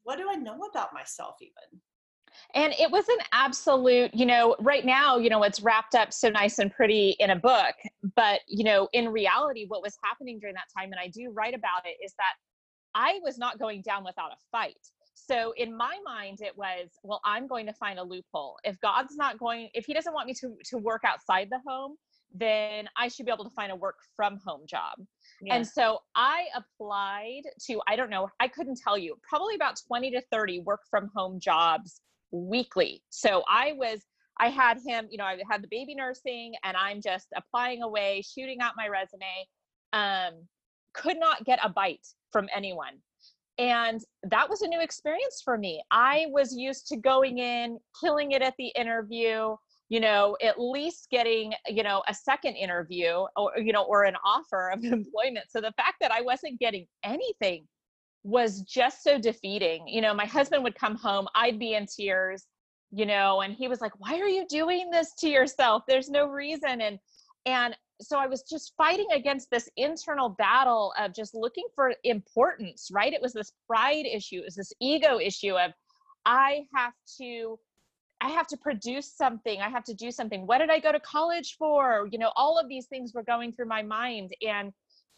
what 0.03 0.17
do 0.17 0.29
I 0.31 0.35
know 0.35 0.59
about 0.71 0.95
myself 0.95 1.37
even? 1.41 1.81
And 2.55 2.73
it 2.79 2.91
was 2.91 3.09
an 3.09 3.19
absolute, 3.33 4.13
you 4.13 4.27
know, 4.27 4.57
right 4.59 4.85
now, 4.85 5.19
you 5.19 5.31
know, 5.31 5.45
it's 5.45 5.61
wrapped 5.61 5.95
up 5.95 6.13
so 6.13 6.29
nice 6.29 6.59
and 6.59 6.73
pretty 6.73 7.15
in 7.21 7.31
a 7.31 7.37
book. 7.37 7.75
But, 8.17 8.41
you 8.49 8.65
know, 8.65 8.89
in 8.93 9.09
reality, 9.09 9.67
what 9.69 9.83
was 9.83 9.97
happening 10.03 10.41
during 10.41 10.55
that 10.55 10.67
time, 10.77 10.91
and 10.91 11.01
I 11.01 11.09
do 11.09 11.31
write 11.33 11.55
about 11.55 11.85
it, 11.85 11.97
is 12.05 12.13
that 12.19 12.35
I 12.95 13.21
was 13.23 13.39
not 13.39 13.59
going 13.59 13.83
down 13.83 14.05
without 14.05 14.33
a 14.33 14.37
fight. 14.51 14.79
So 15.15 15.55
in 15.57 15.77
my 15.77 15.99
mind, 16.05 16.41
it 16.41 16.57
was, 16.57 16.89
well, 17.03 17.21
I'm 17.25 17.47
going 17.47 17.67
to 17.67 17.73
find 17.73 17.99
a 17.99 18.03
loophole. 18.03 18.57
If 18.65 18.81
God's 18.81 19.17
not 19.17 19.39
going, 19.39 19.71
if 19.75 19.87
He 19.87 19.95
doesn't 19.95 20.13
want 20.13 20.27
me 20.27 20.35
to, 20.35 20.57
to 20.71 20.79
work 20.79 21.03
outside 21.05 21.49
the 21.51 21.61
home, 21.67 21.97
then 22.35 22.89
I 22.97 23.09
should 23.09 23.27
be 23.27 23.33
able 23.33 23.45
to 23.45 23.51
find 23.51 23.71
a 23.71 23.77
work 23.77 23.97
from 24.17 24.41
home 24.45 24.63
job. 24.67 24.99
And 25.49 25.67
so 25.67 26.01
I 26.17 26.47
applied 26.55 27.43
to, 27.67 27.81
I 27.87 27.95
don't 27.95 28.11
know, 28.11 28.29
I 28.41 28.49
couldn't 28.49 28.79
tell 28.83 28.99
you, 28.99 29.17
probably 29.23 29.55
about 29.55 29.77
20 29.87 30.11
to 30.11 30.23
30 30.33 30.61
work 30.61 30.81
from 30.91 31.11
home 31.15 31.39
jobs 31.39 32.01
weekly. 32.33 33.03
So 33.11 33.45
I 33.49 33.75
was, 33.75 34.01
I 34.41 34.49
had 34.49 34.79
him, 34.85 35.07
you 35.11 35.19
know, 35.19 35.25
I 35.25 35.39
had 35.49 35.63
the 35.63 35.69
baby 35.71 35.95
nursing 35.95 36.55
and 36.65 36.77
I'm 36.77 37.01
just 37.01 37.29
applying 37.37 37.83
away, 37.83 38.23
shooting 38.23 38.61
out 38.61 38.73
my 38.77 38.89
resume. 38.89 39.47
Um, 39.93 40.49
could 40.93 41.19
not 41.19 41.45
get 41.45 41.61
a 41.63 41.69
bite 41.69 42.07
from 42.35 42.49
anyone. 42.55 42.99
And 43.59 44.01
that 44.25 44.51
was 44.51 44.63
a 44.63 44.69
new 44.69 44.81
experience 44.81 45.41
for 45.45 45.57
me. 45.57 45.81
I 45.93 46.27
was 46.31 46.57
used 46.57 46.89
to 46.89 46.97
going 46.97 47.39
in, 47.39 47.79
killing 48.03 48.33
it 48.33 48.43
at 48.43 48.55
the 48.59 48.73
interview, 48.77 49.55
you 49.89 50.01
know 50.01 50.37
at 50.43 50.59
least 50.59 51.09
getting 51.11 51.53
you 51.69 51.83
know 51.83 52.03
a 52.09 52.15
second 52.15 52.55
interview 52.57 53.25
or 53.37 53.53
you 53.59 53.73
know 53.73 53.85
or 53.85 54.05
an 54.05 54.17
offer 54.25 54.71
of 54.71 54.83
employment 54.85 55.47
so 55.49 55.61
the 55.61 55.73
fact 55.77 55.97
that 56.01 56.11
i 56.11 56.21
wasn't 56.21 56.59
getting 56.59 56.87
anything 57.05 57.67
was 58.23 58.63
just 58.63 59.03
so 59.03 59.19
defeating 59.19 59.87
you 59.87 60.01
know 60.01 60.15
my 60.15 60.25
husband 60.25 60.65
would 60.65 60.75
come 60.75 60.97
home 60.97 61.29
i'd 61.35 61.59
be 61.59 61.75
in 61.75 61.87
tears 61.87 62.47
you 62.91 63.05
know 63.05 63.43
and 63.43 63.55
he 63.55 63.69
was 63.69 63.81
like 63.81 63.93
why 63.99 64.19
are 64.19 64.29
you 64.29 64.47
doing 64.49 64.91
this 64.91 65.13
to 65.19 65.29
yourself 65.29 65.83
there's 65.87 66.09
no 66.09 66.27
reason 66.27 66.81
and 66.81 66.99
and 67.47 67.77
so 68.01 68.19
i 68.19 68.27
was 68.27 68.43
just 68.43 68.73
fighting 68.77 69.07
against 69.13 69.51
this 69.51 69.69
internal 69.77 70.31
battle 70.31 70.93
of 70.99 71.15
just 71.15 71.35
looking 71.35 71.65
for 71.75 71.95
importance 72.05 72.89
right 72.93 73.13
it 73.13 73.23
was 73.23 73.33
this 73.33 73.53
pride 73.67 74.05
issue 74.07 74.39
it 74.39 74.45
was 74.45 74.57
this 74.57 74.73
ego 74.81 75.19
issue 75.19 75.55
of 75.55 75.73
i 76.27 76.65
have 76.75 76.93
to 77.19 77.59
I 78.25 78.31
have 78.31 78.47
to 78.49 78.57
produce 78.57 79.13
something. 79.13 79.61
I 79.61 79.69
have 79.69 79.85
to 79.85 79.93
do 79.93 80.11
something. 80.11 80.47
What 80.47 80.59
did 80.59 80.71
I 80.71 80.81
go 80.81 80.93
to 80.93 81.01
college 81.01 81.57
for? 81.59 82.09
You 82.11 82.19
know, 82.19 82.33
all 82.37 82.59
of 82.59 82.71
these 82.71 82.87
things 82.87 83.13
were 83.13 83.23
going 83.23 83.53
through 83.53 83.67
my 83.67 83.83
mind. 83.83 84.33
And, 84.41 84.73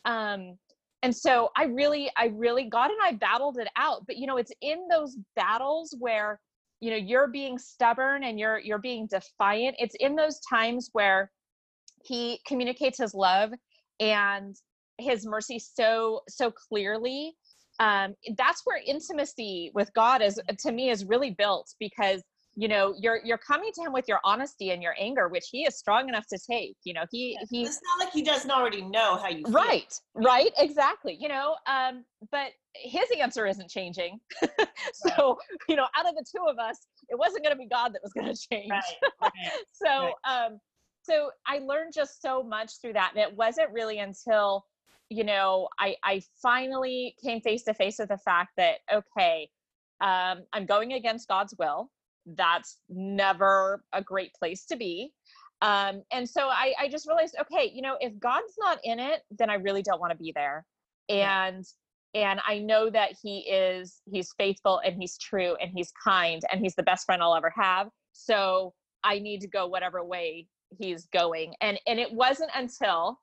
um, 0.06 0.58
and 1.02 1.14
so 1.14 1.50
I 1.56 1.64
really, 1.66 2.10
I 2.16 2.32
really, 2.34 2.64
God 2.64 2.90
and 2.90 2.98
I 3.00 3.12
battled 3.12 3.58
it 3.58 3.68
out. 3.76 4.04
But, 4.08 4.16
you 4.16 4.26
know, 4.26 4.38
it's 4.38 4.50
in 4.60 4.88
those 4.90 5.16
battles 5.36 5.94
where, 6.00 6.40
you 6.80 6.90
know, 6.90 6.96
you're 6.96 7.28
being 7.28 7.58
stubborn 7.58 8.24
and 8.24 8.40
you're, 8.40 8.58
you're 8.58 8.78
being 8.78 9.06
defiant. 9.06 9.76
It's 9.78 9.94
in 10.00 10.16
those 10.16 10.40
times 10.40 10.90
where 10.92 11.30
he 12.06 12.40
communicates 12.46 12.98
his 12.98 13.14
love 13.14 13.50
and 14.00 14.56
his 14.98 15.26
mercy 15.26 15.58
so, 15.58 16.20
so 16.28 16.50
clearly. 16.50 17.34
Um, 17.78 18.14
that's 18.38 18.62
where 18.64 18.80
intimacy 18.86 19.70
with 19.74 19.92
God 19.94 20.22
is, 20.22 20.40
to 20.60 20.72
me, 20.72 20.90
is 20.90 21.04
really 21.04 21.30
built 21.30 21.74
because 21.78 22.22
you 22.56 22.68
know 22.68 22.94
you're 22.98 23.20
you're 23.22 23.38
coming 23.38 23.70
to 23.74 23.82
him 23.82 23.92
with 23.92 24.06
your 24.08 24.18
honesty 24.24 24.70
and 24.70 24.82
your 24.82 24.94
anger 24.98 25.28
which 25.28 25.44
he 25.52 25.64
is 25.64 25.76
strong 25.76 26.08
enough 26.08 26.26
to 26.26 26.38
take 26.50 26.76
you 26.84 26.94
know 26.94 27.04
he 27.12 27.36
yeah, 27.38 27.46
he's 27.50 27.68
it's 27.68 27.80
not 27.84 28.04
like 28.04 28.12
he 28.12 28.22
doesn't 28.22 28.50
already 28.50 28.82
know 28.82 29.16
how 29.16 29.28
you 29.28 29.44
feel. 29.44 29.52
right 29.52 30.00
right 30.14 30.50
exactly 30.58 31.16
you 31.20 31.28
know 31.28 31.54
um 31.66 32.02
but 32.32 32.52
his 32.74 33.04
answer 33.20 33.46
isn't 33.46 33.70
changing 33.70 34.18
so 34.94 35.38
you 35.68 35.76
know 35.76 35.86
out 35.96 36.08
of 36.08 36.14
the 36.14 36.24
two 36.34 36.44
of 36.48 36.58
us 36.58 36.78
it 37.08 37.18
wasn't 37.18 37.42
going 37.44 37.54
to 37.54 37.58
be 37.58 37.68
god 37.68 37.92
that 37.92 38.00
was 38.02 38.12
going 38.12 38.26
to 38.34 38.48
change 38.50 38.70
right, 38.70 38.82
right, 39.22 39.50
so 39.72 39.86
right. 40.24 40.46
um 40.46 40.58
so 41.06 41.30
i 41.46 41.58
learned 41.58 41.92
just 41.94 42.20
so 42.20 42.42
much 42.42 42.80
through 42.80 42.92
that 42.92 43.12
and 43.14 43.22
it 43.22 43.36
wasn't 43.36 43.70
really 43.72 43.98
until 43.98 44.64
you 45.08 45.24
know 45.24 45.68
i 45.78 45.94
i 46.04 46.20
finally 46.42 47.14
came 47.22 47.40
face 47.40 47.62
to 47.62 47.72
face 47.74 47.96
with 47.98 48.08
the 48.08 48.18
fact 48.18 48.50
that 48.56 48.78
okay 48.92 49.48
um 50.00 50.42
i'm 50.52 50.66
going 50.66 50.92
against 50.92 51.28
god's 51.28 51.54
will. 51.58 51.90
That's 52.34 52.78
never 52.88 53.84
a 53.92 54.02
great 54.02 54.34
place 54.34 54.66
to 54.66 54.76
be. 54.76 55.12
Um, 55.62 56.02
and 56.12 56.28
so 56.28 56.48
I, 56.48 56.74
I 56.78 56.88
just 56.88 57.06
realized 57.06 57.36
okay 57.40 57.70
you 57.72 57.82
know 57.82 57.96
if 58.00 58.18
god's 58.18 58.54
not 58.58 58.78
in 58.84 58.98
it 58.98 59.22
then 59.30 59.48
i 59.48 59.54
really 59.54 59.82
don't 59.82 60.00
want 60.00 60.10
to 60.10 60.18
be 60.18 60.32
there. 60.34 60.66
And 61.08 61.64
yeah. 62.12 62.32
and 62.32 62.40
i 62.46 62.58
know 62.58 62.90
that 62.90 63.12
he 63.22 63.38
is 63.48 64.02
he's 64.06 64.32
faithful 64.36 64.80
and 64.84 64.96
he's 64.98 65.16
true 65.16 65.56
and 65.60 65.70
he's 65.74 65.92
kind 66.02 66.42
and 66.50 66.60
he's 66.60 66.74
the 66.74 66.82
best 66.82 67.06
friend 67.06 67.22
i'll 67.22 67.36
ever 67.36 67.52
have. 67.54 67.88
So 68.12 68.74
i 69.04 69.18
need 69.20 69.40
to 69.42 69.48
go 69.48 69.66
whatever 69.68 70.04
way 70.04 70.48
he's 70.78 71.06
going 71.06 71.54
and 71.60 71.78
and 71.86 71.98
it 71.98 72.12
wasn't 72.12 72.50
until 72.54 73.18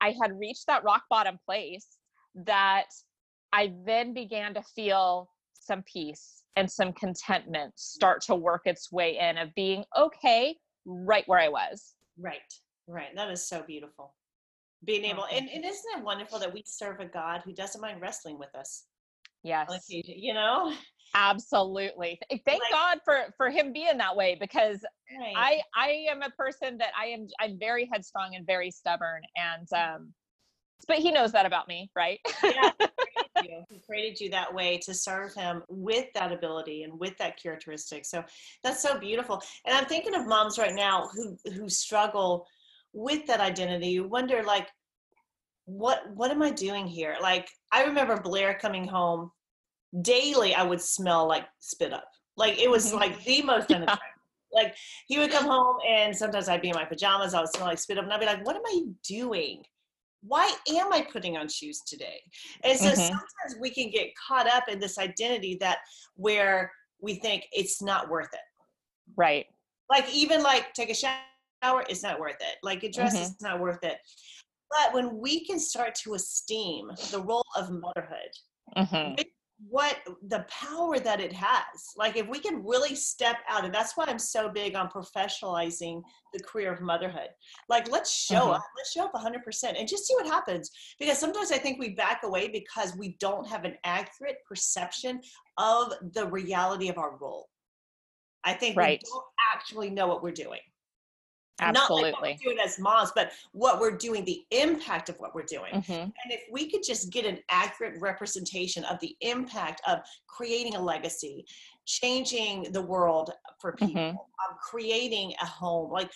i 0.00 0.14
had 0.20 0.38
reached 0.38 0.66
that 0.66 0.82
rock 0.84 1.02
bottom 1.10 1.38
place 1.44 1.86
that 2.34 2.86
i 3.52 3.72
then 3.84 4.14
began 4.14 4.54
to 4.54 4.62
feel 4.74 5.28
some 5.54 5.82
peace 5.82 6.42
and 6.56 6.70
some 6.70 6.92
contentment 6.92 7.72
start 7.76 8.22
to 8.22 8.34
work 8.34 8.62
its 8.64 8.90
way 8.90 9.18
in 9.18 9.36
of 9.36 9.54
being 9.54 9.84
okay 9.96 10.56
right 10.86 11.24
where 11.26 11.40
I 11.40 11.48
was. 11.48 11.94
Right, 12.18 12.40
right. 12.86 13.14
That 13.14 13.30
is 13.30 13.46
so 13.46 13.62
beautiful. 13.66 14.14
Being 14.84 15.04
oh, 15.06 15.10
able, 15.10 15.26
and, 15.32 15.48
and 15.48 15.64
isn't 15.64 15.98
it 15.98 16.04
wonderful 16.04 16.38
that 16.38 16.52
we 16.52 16.62
serve 16.64 17.00
a 17.00 17.06
God 17.06 17.42
who 17.44 17.52
doesn't 17.52 17.80
mind 17.80 18.00
wrestling 18.00 18.38
with 18.38 18.54
us? 18.54 18.84
Yes. 19.42 19.68
you 19.88 20.34
know? 20.34 20.72
Absolutely. 21.14 22.18
Thank 22.30 22.62
like, 22.62 22.72
God 22.72 22.98
for 23.04 23.26
for 23.36 23.48
him 23.48 23.72
being 23.72 23.96
that 23.98 24.16
way 24.16 24.36
because 24.38 24.78
right. 25.18 25.34
I 25.36 25.60
I 25.74 26.06
am 26.10 26.22
a 26.22 26.30
person 26.30 26.78
that 26.78 26.90
I 26.98 27.06
am 27.06 27.28
I'm 27.40 27.58
very 27.58 27.88
headstrong 27.92 28.34
and 28.34 28.46
very 28.46 28.70
stubborn 28.70 29.22
and 29.36 29.72
um 29.72 30.12
but 30.86 30.98
he 30.98 31.10
knows 31.10 31.32
that 31.32 31.46
about 31.46 31.68
me, 31.68 31.90
right? 31.96 32.20
yeah, 32.44 32.70
you. 33.42 33.64
He 33.70 33.80
created 33.86 34.20
you 34.20 34.30
that 34.30 34.52
way 34.52 34.78
to 34.78 34.94
serve 34.94 35.34
him 35.34 35.62
with 35.68 36.06
that 36.14 36.32
ability 36.32 36.82
and 36.82 36.98
with 36.98 37.16
that 37.18 37.40
characteristic. 37.40 38.04
So 38.04 38.24
that's 38.62 38.82
so 38.82 38.98
beautiful. 38.98 39.42
And 39.64 39.76
I'm 39.76 39.86
thinking 39.86 40.14
of 40.14 40.26
moms 40.26 40.58
right 40.58 40.74
now 40.74 41.08
who 41.12 41.36
who 41.52 41.68
struggle 41.68 42.46
with 42.92 43.26
that 43.26 43.40
identity. 43.40 43.88
You 43.88 44.06
wonder 44.06 44.42
like 44.42 44.68
what 45.64 46.02
what 46.14 46.30
am 46.30 46.42
I 46.42 46.50
doing 46.50 46.86
here? 46.86 47.16
Like 47.20 47.48
I 47.72 47.84
remember 47.84 48.20
Blair 48.20 48.54
coming 48.54 48.86
home 48.86 49.30
daily. 50.02 50.54
I 50.54 50.62
would 50.62 50.80
smell 50.80 51.26
like 51.26 51.46
spit 51.58 51.92
up. 51.92 52.10
Like 52.36 52.58
it 52.58 52.70
was 52.70 52.92
like 52.92 53.24
the 53.24 53.42
most 53.42 53.72
unattractive. 53.72 54.15
Like 54.52 54.74
he 55.06 55.18
would 55.18 55.30
come 55.30 55.44
home 55.44 55.76
and 55.88 56.16
sometimes 56.16 56.48
I'd 56.48 56.62
be 56.62 56.70
in 56.70 56.74
my 56.74 56.84
pajamas. 56.84 57.34
I 57.34 57.40
would 57.40 57.50
smell 57.50 57.66
like 57.66 57.78
spit 57.78 57.98
up, 57.98 58.04
and 58.04 58.12
I'd 58.12 58.20
be 58.20 58.26
like, 58.26 58.44
"What 58.46 58.56
am 58.56 58.62
I 58.66 58.82
doing? 59.06 59.62
Why 60.22 60.52
am 60.70 60.92
I 60.92 61.02
putting 61.02 61.36
on 61.36 61.48
shoes 61.48 61.82
today?" 61.86 62.20
And 62.64 62.78
so 62.78 62.86
mm-hmm. 62.86 63.00
sometimes 63.00 63.60
we 63.60 63.70
can 63.70 63.90
get 63.90 64.08
caught 64.16 64.48
up 64.48 64.64
in 64.68 64.78
this 64.78 64.98
identity 64.98 65.56
that 65.60 65.78
where 66.14 66.72
we 67.00 67.16
think 67.16 67.44
it's 67.52 67.82
not 67.82 68.08
worth 68.08 68.32
it. 68.32 68.40
Right. 69.16 69.46
Like 69.90 70.12
even 70.12 70.42
like 70.42 70.72
take 70.74 70.90
a 70.90 70.94
shower, 70.94 71.84
it's 71.88 72.02
not 72.02 72.18
worth 72.18 72.36
it. 72.40 72.56
Like 72.62 72.82
a 72.82 72.90
dress, 72.90 73.14
mm-hmm. 73.14 73.24
it's 73.24 73.42
not 73.42 73.60
worth 73.60 73.82
it. 73.82 73.98
But 74.70 74.94
when 74.94 75.18
we 75.18 75.44
can 75.44 75.60
start 75.60 75.94
to 76.02 76.14
esteem 76.14 76.90
the 77.10 77.20
role 77.20 77.46
of 77.56 77.70
motherhood, 77.70 78.30
mm-hmm. 78.76 79.22
What 79.58 79.96
the 80.28 80.44
power 80.50 80.98
that 80.98 81.20
it 81.20 81.32
has, 81.32 81.92
like 81.96 82.16
if 82.16 82.28
we 82.28 82.38
can 82.38 82.62
really 82.64 82.94
step 82.94 83.36
out, 83.48 83.64
and 83.64 83.74
that's 83.74 83.96
why 83.96 84.04
I'm 84.06 84.18
so 84.18 84.50
big 84.50 84.76
on 84.76 84.88
professionalizing 84.88 86.02
the 86.34 86.42
career 86.42 86.72
of 86.72 86.82
motherhood. 86.82 87.28
Like, 87.68 87.90
let's 87.90 88.12
show 88.12 88.40
mm-hmm. 88.40 88.50
up, 88.50 88.64
let's 88.76 88.92
show 88.92 89.04
up 89.04 89.14
100% 89.14 89.78
and 89.78 89.88
just 89.88 90.06
see 90.06 90.14
what 90.14 90.26
happens. 90.26 90.70
Because 90.98 91.18
sometimes 91.18 91.52
I 91.52 91.58
think 91.58 91.78
we 91.78 91.90
back 91.90 92.22
away 92.22 92.48
because 92.48 92.94
we 92.96 93.16
don't 93.18 93.46
have 93.48 93.64
an 93.64 93.76
accurate 93.84 94.38
perception 94.46 95.20
of 95.56 95.92
the 96.12 96.26
reality 96.26 96.88
of 96.88 96.98
our 96.98 97.16
role. 97.16 97.48
I 98.44 98.52
think 98.52 98.76
right. 98.76 99.00
we 99.02 99.10
don't 99.10 99.24
actually 99.54 99.90
know 99.90 100.06
what 100.06 100.22
we're 100.22 100.32
doing. 100.32 100.60
Absolutely. 101.60 102.10
Not 102.10 102.22
like 102.22 102.22
what 102.22 102.38
we're 102.44 102.50
doing 102.50 102.58
as 102.64 102.78
moms, 102.78 103.12
but 103.14 103.32
what 103.52 103.80
we're 103.80 103.96
doing, 103.96 104.24
the 104.24 104.44
impact 104.50 105.08
of 105.08 105.16
what 105.16 105.34
we're 105.34 105.44
doing. 105.44 105.72
Mm-hmm. 105.72 105.92
And 105.92 106.12
if 106.28 106.42
we 106.50 106.70
could 106.70 106.82
just 106.86 107.10
get 107.10 107.24
an 107.24 107.38
accurate 107.50 107.98
representation 108.00 108.84
of 108.84 108.98
the 109.00 109.16
impact 109.22 109.80
of 109.88 110.00
creating 110.26 110.74
a 110.74 110.80
legacy, 110.80 111.46
changing 111.86 112.72
the 112.72 112.82
world 112.82 113.30
for 113.60 113.72
mm-hmm. 113.72 113.86
people, 113.86 114.02
mm-hmm. 114.02 114.16
um, 114.16 114.58
creating 114.62 115.32
a 115.40 115.46
home, 115.46 115.90
like 115.90 116.10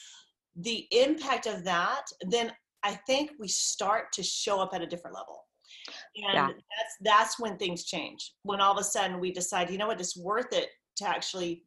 the 0.57 0.87
impact 0.91 1.47
of 1.47 1.65
that, 1.65 2.03
then 2.29 2.53
I 2.83 2.95
think 3.07 3.33
we 3.39 3.49
start 3.49 4.13
to 4.13 4.23
show 4.23 4.61
up 4.61 4.75
at 4.75 4.83
a 4.83 4.87
different 4.87 5.17
level. 5.17 5.45
And 6.17 6.35
yeah. 6.35 6.47
that's 6.47 6.97
that's 7.01 7.41
when 7.41 7.57
things 7.57 7.85
change. 7.85 8.35
When 8.43 8.61
all 8.61 8.73
of 8.73 8.79
a 8.79 8.85
sudden 8.85 9.21
we 9.21 9.33
decide, 9.33 9.71
you 9.71 9.79
know 9.79 9.87
what, 9.87 10.01
it's 10.01 10.17
worth 10.17 10.53
it 10.53 10.69
to 10.97 11.09
actually 11.09 11.65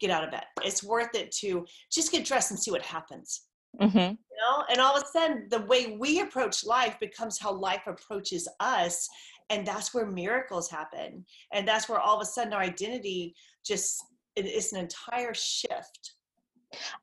get 0.00 0.10
out 0.10 0.24
of 0.24 0.30
bed. 0.30 0.44
It's 0.62 0.82
worth 0.82 1.14
it 1.14 1.30
to 1.40 1.66
just 1.90 2.12
get 2.12 2.24
dressed 2.24 2.50
and 2.50 2.60
see 2.60 2.70
what 2.70 2.82
happens. 2.82 3.42
Mm-hmm. 3.80 3.98
You 3.98 4.36
know, 4.40 4.64
and 4.70 4.80
all 4.80 4.96
of 4.96 5.02
a 5.02 5.06
sudden, 5.06 5.46
the 5.50 5.62
way 5.62 5.96
we 5.98 6.20
approach 6.20 6.64
life 6.64 6.98
becomes 7.00 7.38
how 7.38 7.52
life 7.52 7.82
approaches 7.86 8.48
us, 8.60 9.08
and 9.50 9.66
that's 9.66 9.94
where 9.94 10.06
miracles 10.06 10.70
happen. 10.70 11.24
And 11.52 11.66
that's 11.66 11.88
where 11.88 12.00
all 12.00 12.16
of 12.16 12.22
a 12.22 12.26
sudden 12.26 12.52
our 12.52 12.62
identity 12.62 13.34
just 13.64 14.02
it's 14.36 14.72
an 14.72 14.80
entire 14.80 15.34
shift. 15.34 16.12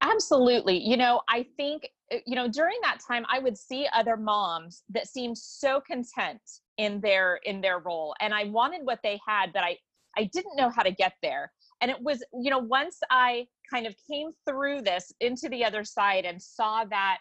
Absolutely. 0.02 0.78
You 0.78 0.96
know, 0.96 1.22
I 1.28 1.46
think 1.58 1.90
uh, 2.12 2.18
you 2.26 2.36
know 2.36 2.48
during 2.48 2.78
that 2.84 3.00
time 3.06 3.26
I 3.32 3.40
would 3.40 3.58
see 3.58 3.88
other 3.94 4.16
moms 4.16 4.84
that 4.90 5.08
seemed 5.08 5.38
so 5.38 5.82
content 5.82 6.42
in 6.78 7.02
their 7.02 7.40
in 7.46 7.62
their 7.62 7.80
role 7.80 8.14
and 8.20 8.34
I 8.34 8.46
wanted 8.46 8.82
what 8.84 9.00
they 9.02 9.20
had 9.26 9.54
but 9.54 9.64
I 9.64 9.78
I 10.18 10.26
didn't 10.26 10.56
know 10.56 10.70
how 10.70 10.84
to 10.84 10.92
get 10.92 11.14
there 11.22 11.52
and 11.86 11.92
it 11.92 12.02
was 12.02 12.24
you 12.42 12.50
know 12.50 12.58
once 12.58 12.98
i 13.12 13.46
kind 13.72 13.86
of 13.86 13.94
came 14.12 14.32
through 14.50 14.82
this 14.82 15.14
into 15.20 15.48
the 15.50 15.64
other 15.64 15.84
side 15.84 16.26
and 16.26 16.42
saw 16.42 16.84
that 16.84 17.20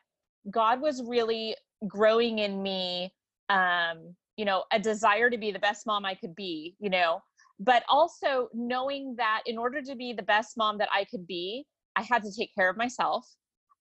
god 0.50 0.80
was 0.80 1.02
really 1.06 1.54
growing 1.86 2.38
in 2.38 2.62
me 2.62 3.12
um 3.50 4.14
you 4.38 4.44
know 4.46 4.64
a 4.72 4.78
desire 4.78 5.28
to 5.28 5.36
be 5.36 5.52
the 5.52 5.58
best 5.58 5.86
mom 5.86 6.06
i 6.06 6.14
could 6.14 6.34
be 6.34 6.74
you 6.80 6.88
know 6.88 7.20
but 7.60 7.82
also 7.88 8.48
knowing 8.54 9.14
that 9.18 9.42
in 9.44 9.58
order 9.58 9.82
to 9.82 9.94
be 9.94 10.14
the 10.14 10.22
best 10.22 10.56
mom 10.56 10.78
that 10.78 10.88
i 10.90 11.04
could 11.04 11.26
be 11.26 11.66
i 11.94 12.00
had 12.00 12.22
to 12.22 12.32
take 12.34 12.52
care 12.54 12.70
of 12.70 12.76
myself. 12.76 13.26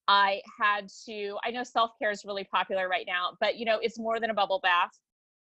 I 0.06 0.42
had 0.60 0.90
to 1.06 1.38
i 1.46 1.52
know 1.52 1.64
self-care 1.64 2.12
is 2.12 2.26
really 2.26 2.44
popular 2.44 2.90
right 2.90 3.06
now 3.08 3.38
but 3.40 3.56
you 3.56 3.64
know 3.64 3.80
it's 3.82 3.98
more 3.98 4.20
than 4.20 4.32
a 4.32 4.34
bubble 4.34 4.60
bath. 4.62 4.92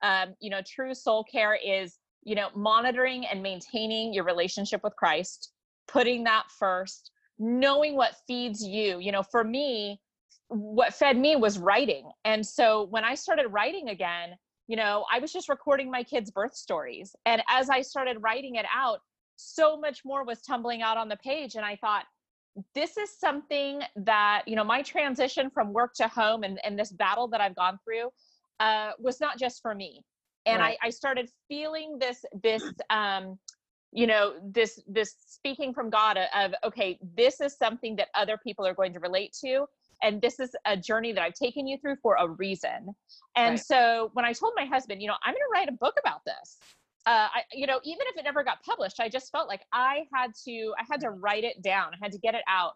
Um, 0.03 0.35
you 0.40 0.49
know 0.49 0.61
true 0.64 0.94
soul 0.94 1.25
care 1.25 1.57
is 1.57 1.99
you 2.25 2.35
know, 2.35 2.49
monitoring 2.55 3.27
and 3.27 3.43
maintaining 3.43 4.13
your 4.13 4.25
relationship 4.25 4.83
with 4.83 4.97
Christ, 4.97 5.53
putting 5.87 6.25
that 6.25 6.45
first, 6.59 7.11
knowing 7.39 7.97
what 7.97 8.17
feeds 8.27 8.63
you. 8.63 8.99
You 8.99 9.13
know, 9.13 9.23
for 9.23 9.45
me, 9.45 10.01
what 10.49 10.95
fed 10.95 11.17
me 11.17 11.37
was 11.37 11.59
writing. 11.59 12.11
And 12.25 12.45
so 12.45 12.85
when 12.85 13.05
I 13.05 13.15
started 13.15 13.49
writing 13.49 13.89
again, 13.91 14.31
you 14.67 14.77
know, 14.77 15.05
I 15.13 15.19
was 15.19 15.33
just 15.33 15.49
recording 15.49 15.91
my 15.91 16.03
kids' 16.03 16.31
birth 16.31 16.55
stories. 16.55 17.15
And 17.27 17.43
as 17.49 17.69
I 17.69 17.83
started 17.83 18.19
writing 18.21 18.55
it 18.55 18.67
out, 18.75 19.01
so 19.37 19.79
much 19.79 20.01
more 20.05 20.25
was 20.25 20.41
tumbling 20.41 20.81
out 20.81 20.97
on 20.97 21.09
the 21.09 21.17
page. 21.17 21.55
And 21.55 21.65
I 21.65 21.77
thought, 21.77 22.05
this 22.75 22.97
is 22.97 23.11
something 23.19 23.83
that, 23.97 24.45
you 24.47 24.55
know, 24.55 24.65
my 24.65 24.81
transition 24.83 25.51
from 25.51 25.73
work 25.73 25.93
to 25.95 26.07
home 26.07 26.45
and, 26.45 26.61
and 26.65 26.79
this 26.79 26.93
battle 26.93 27.27
that 27.29 27.41
I've 27.41 27.57
gone 27.57 27.79
through 27.85 28.11
uh, 28.61 28.93
was 28.99 29.21
not 29.21 29.39
just 29.39 29.61
for 29.61 29.75
me 29.75 30.05
and 30.47 30.61
right. 30.61 30.77
I, 30.83 30.89
I 30.89 30.91
started 30.91 31.29
feeling 31.49 31.99
this 31.99 32.25
this 32.43 32.63
um 32.91 33.39
you 33.93 34.07
know 34.07 34.35
this 34.45 34.81
this 34.87 35.15
speaking 35.27 35.73
from 35.73 35.91
god 35.91 36.19
of 36.35 36.53
okay 36.65 36.99
this 37.17 37.41
is 37.41 37.57
something 37.57 37.97
that 37.97 38.09
other 38.15 38.39
people 38.43 38.67
are 38.67 38.75
going 38.75 38.93
to 38.93 39.01
relate 39.01 39.37
to 39.45 39.67
and 40.03 40.21
this 40.21 40.41
is 40.41 40.51
a 40.67 40.77
journey 40.77 41.13
that 41.13 41.23
i've 41.23 41.35
taken 41.35 41.67
you 41.67 41.79
through 41.79 41.97
for 42.03 42.17
a 42.19 42.29
reason 42.29 42.95
and 43.37 43.53
right. 43.53 43.61
so 43.61 44.11
when 44.15 44.25
i 44.25 44.33
told 44.33 44.53
my 44.57 44.65
husband 44.65 45.01
you 45.01 45.09
know 45.09 45.15
i'm 45.23 45.33
going 45.33 45.41
to 45.41 45.53
write 45.53 45.69
a 45.69 45.73
book 45.73 45.95
about 46.03 46.21
this 46.27 46.59
uh, 47.07 47.29
I, 47.35 47.43
you 47.53 47.67
know, 47.67 47.81
even 47.85 48.07
if 48.09 48.17
it 48.17 48.25
never 48.25 48.43
got 48.43 48.63
published, 48.63 48.99
I 48.99 49.11
just 49.11 49.31
felt 49.31 49.47
like 49.47 49.61
I 49.75 50.05
had 50.15 50.31
to, 50.47 50.73
I 50.79 50.85
had 50.91 51.01
to 51.03 51.11
write 51.11 51.45
it 51.45 51.63
down. 51.63 51.93
I 51.93 51.97
had 52.01 52.13
to 52.13 52.19
get 52.19 52.35
it 52.35 52.41
out. 52.49 52.73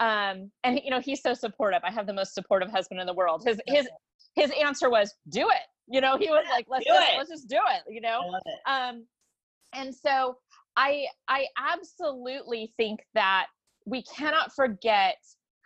Um, 0.00 0.50
and 0.64 0.80
you 0.82 0.90
know, 0.90 1.00
he's 1.00 1.20
so 1.20 1.34
supportive. 1.34 1.82
I 1.84 1.90
have 1.90 2.06
the 2.06 2.14
most 2.14 2.34
supportive 2.34 2.70
husband 2.70 3.00
in 3.00 3.06
the 3.06 3.12
world. 3.12 3.42
His, 3.46 3.60
his, 3.66 3.86
his 4.34 4.50
answer 4.58 4.88
was, 4.88 5.14
"Do 5.28 5.48
it." 5.50 5.66
You 5.88 6.00
know, 6.00 6.16
he 6.18 6.28
was 6.28 6.44
like, 6.50 6.66
let's 6.68 6.84
just, 6.84 7.16
let's 7.16 7.30
just 7.30 7.48
do 7.48 7.56
it, 7.56 7.82
you 7.92 8.00
know? 8.00 8.20
It. 8.44 8.54
Um, 8.66 9.06
and 9.72 9.94
so 9.94 10.36
I, 10.76 11.06
I 11.28 11.46
absolutely 11.56 12.72
think 12.76 13.00
that 13.14 13.46
we 13.84 14.02
cannot 14.02 14.52
forget 14.54 15.16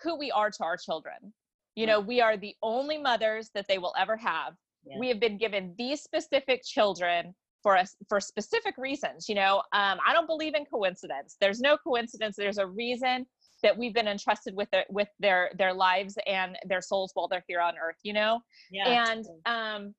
who 0.02 0.18
we 0.18 0.30
are 0.30 0.50
to 0.50 0.62
our 0.62 0.76
children. 0.76 1.32
You 1.74 1.86
know, 1.86 2.00
we 2.00 2.20
are 2.20 2.36
the 2.36 2.54
only 2.62 2.98
mothers 2.98 3.50
that 3.54 3.66
they 3.68 3.78
will 3.78 3.94
ever 3.98 4.16
have. 4.16 4.54
Yeah. 4.84 4.98
We 4.98 5.08
have 5.08 5.20
been 5.20 5.38
given 5.38 5.74
these 5.78 6.02
specific 6.02 6.62
children 6.64 7.34
for 7.62 7.76
us 7.76 7.96
for 8.08 8.20
specific 8.20 8.76
reasons. 8.78 9.28
You 9.28 9.34
know, 9.34 9.58
um, 9.72 9.98
I 10.06 10.12
don't 10.12 10.26
believe 10.26 10.54
in 10.54 10.64
coincidence. 10.64 11.36
There's 11.40 11.60
no 11.60 11.76
coincidence. 11.76 12.36
There's 12.36 12.58
a 12.58 12.66
reason 12.66 13.26
that 13.62 13.76
we've 13.76 13.94
been 13.94 14.08
entrusted 14.08 14.54
with 14.54 14.70
their 14.70 14.84
with 14.88 15.08
their 15.18 15.50
their 15.58 15.74
lives 15.74 16.16
and 16.26 16.56
their 16.66 16.80
souls 16.80 17.12
while 17.14 17.28
they're 17.28 17.44
here 17.46 17.60
on 17.60 17.74
earth. 17.82 17.98
You 18.02 18.14
know, 18.14 18.40
yeah, 18.70 19.10
and 19.10 19.26
um, 19.46 19.94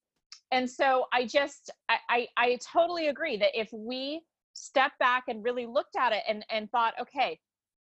and 0.51 0.69
so 0.69 1.05
i 1.13 1.25
just 1.25 1.71
I, 1.89 1.97
I, 2.09 2.27
I 2.37 2.59
totally 2.73 3.07
agree 3.07 3.37
that 3.37 3.59
if 3.59 3.69
we 3.73 4.21
step 4.53 4.91
back 4.99 5.23
and 5.27 5.43
really 5.43 5.65
looked 5.65 5.95
at 5.95 6.11
it 6.11 6.23
and 6.27 6.45
and 6.49 6.69
thought 6.71 6.93
okay 6.99 7.39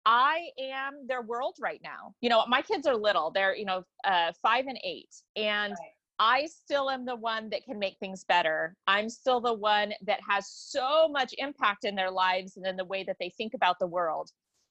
i 0.06 0.47
am 0.60 1.08
their 1.08 1.21
world 1.21 1.56
right 1.60 1.82
now 1.84 2.13
you 2.21 2.30
know 2.30 2.45
my 2.47 2.62
kids 2.62 2.88
are 2.88 2.95
little 2.95 3.32
they're 3.32 3.56
you 3.56 3.65
know 3.65 3.84
uh 4.04 4.32
five 4.41 4.65
and 4.67 4.80
eight 4.84 5.10
and 5.36 5.71
right. 5.71 5.89
I 6.24 6.45
still 6.45 6.91
am 6.91 7.04
the 7.04 7.15
one 7.15 7.50
that 7.50 7.63
can 7.63 7.80
make 7.80 7.97
things 7.97 8.24
better. 8.24 8.76
I'm 8.86 9.10
still 9.10 9.41
the 9.41 9.56
one 9.56 9.91
that 10.06 10.19
has 10.30 10.47
so 10.47 11.08
much 11.10 11.34
impact 11.39 11.84
in 11.84 11.95
their 11.95 12.12
lives 12.12 12.58
and 12.58 12.67
in 12.67 12.76
the 12.76 12.86
way 12.86 13.04
that 13.06 13.17
they 13.19 13.30
think 13.30 13.56
about 13.56 13.80
the 13.80 13.88
world. 13.88 14.30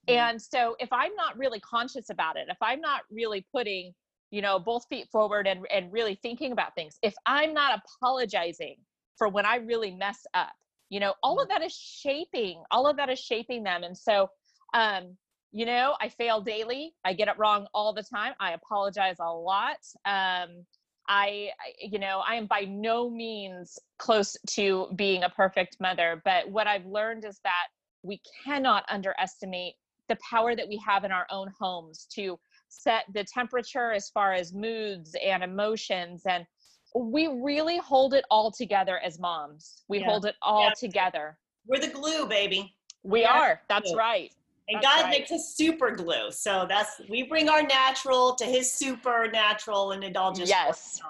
Mm-hmm. 0.09 0.19
And 0.19 0.41
so 0.41 0.77
if 0.79 0.93
I'm 0.93 1.13
not 1.17 1.37
really 1.37 1.59
conscious 1.59 2.09
about 2.09 2.37
it, 2.37 2.47
if 2.49 2.59
I'm 2.63 2.81
not 2.81 3.03
really 3.11 3.45
putting 3.53 3.95
you 4.31 4.43
know 4.43 4.59
both 4.59 4.85
feet 4.89 5.09
forward 5.11 5.47
and 5.47 5.67
and 5.71 5.93
really 5.93 6.19
thinking 6.23 6.53
about 6.53 6.75
things. 6.75 6.99
If 7.03 7.15
i'm 7.27 7.53
not 7.55 7.81
apologizing 7.81 8.77
for 9.19 9.29
when 9.29 9.45
i 9.45 9.57
really 9.57 9.91
mess 9.91 10.21
up 10.35 10.53
you 10.89 11.01
know 11.01 11.15
all 11.23 11.41
of 11.41 11.49
mm-hmm. 11.49 11.61
that 11.61 11.67
is 11.67 11.75
shaping 11.75 12.63
all 12.71 12.87
of 12.87 12.97
that 12.97 13.09
is 13.11 13.19
shaping 13.19 13.63
them. 13.63 13.83
And 13.83 13.97
so 13.97 14.29
um 14.75 15.17
you 15.53 15.67
know 15.67 15.95
i 16.01 16.09
fail 16.09 16.41
daily. 16.41 16.95
I 17.05 17.13
get 17.13 17.29
it 17.29 17.39
wrong 17.39 17.67
all 17.75 17.93
the 17.93 18.05
time. 18.05 18.35
I 18.41 18.53
apologize 18.53 19.17
a 19.21 19.33
lot. 19.33 19.79
Um 20.05 20.65
I, 21.09 21.51
you 21.81 21.99
know, 21.99 22.23
I 22.25 22.37
am 22.37 22.47
by 22.47 22.61
no 22.69 23.11
means 23.11 23.81
close 23.99 24.37
to 24.51 24.87
being 24.95 25.25
a 25.25 25.29
perfect 25.29 25.77
mother, 25.81 26.23
but 26.25 26.49
what 26.49 26.69
I've 26.69 26.87
learned 26.87 27.25
is 27.25 27.41
that 27.43 27.67
we 28.05 28.21
cannot 28.45 28.85
underestimate 28.89 29.75
the 30.09 30.17
power 30.29 30.55
that 30.55 30.69
we 30.69 30.81
have 30.87 31.05
in 31.05 31.11
our 31.11 31.27
own 31.31 31.53
homes 31.59 32.07
to 32.15 32.39
set 32.71 33.05
the 33.13 33.25
temperature 33.25 33.93
as 33.93 34.09
far 34.09 34.33
as 34.33 34.53
moods 34.53 35.15
and 35.23 35.43
emotions 35.43 36.23
and 36.27 36.47
we 36.95 37.29
really 37.43 37.79
hold 37.79 38.15
it 38.15 38.25
all 38.31 38.51
together 38.51 38.99
as 39.05 39.19
moms 39.19 39.83
we 39.89 40.01
yeah. 40.01 40.07
hold 40.07 40.25
it 40.25 40.35
all 40.43 40.65
yeah. 40.65 40.73
together 40.79 41.39
we're 41.67 41.81
the 41.81 41.89
glue 41.89 42.27
baby 42.27 42.75
we 43.03 43.23
yeah. 43.23 43.39
are 43.39 43.61
that's 43.69 43.95
right 43.95 44.33
and 44.69 44.83
that's 44.83 44.97
god 44.97 45.03
right. 45.05 45.11
makes 45.11 45.31
us 45.31 45.55
super 45.55 45.91
glue 45.91 46.31
so 46.31 46.67
that's 46.69 47.01
we 47.09 47.23
bring 47.23 47.49
our 47.49 47.63
natural 47.63 48.35
to 48.35 48.45
his 48.45 48.73
supernatural 48.73 49.93
and 49.93 50.03
it 50.03 50.17
all 50.17 50.33
just 50.33 50.49
yes 50.49 51.01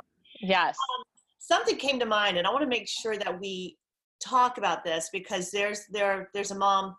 Yes. 0.40 0.76
Um, 0.76 1.04
something 1.38 1.76
came 1.76 1.98
to 2.00 2.06
mind, 2.06 2.38
and 2.38 2.46
I 2.46 2.50
want 2.50 2.62
to 2.62 2.68
make 2.68 2.88
sure 2.88 3.16
that 3.16 3.40
we 3.40 3.76
talk 4.20 4.58
about 4.58 4.84
this 4.84 5.08
because 5.12 5.50
there's 5.50 5.86
there 5.90 6.30
there's 6.34 6.50
a 6.50 6.54
mom, 6.54 6.96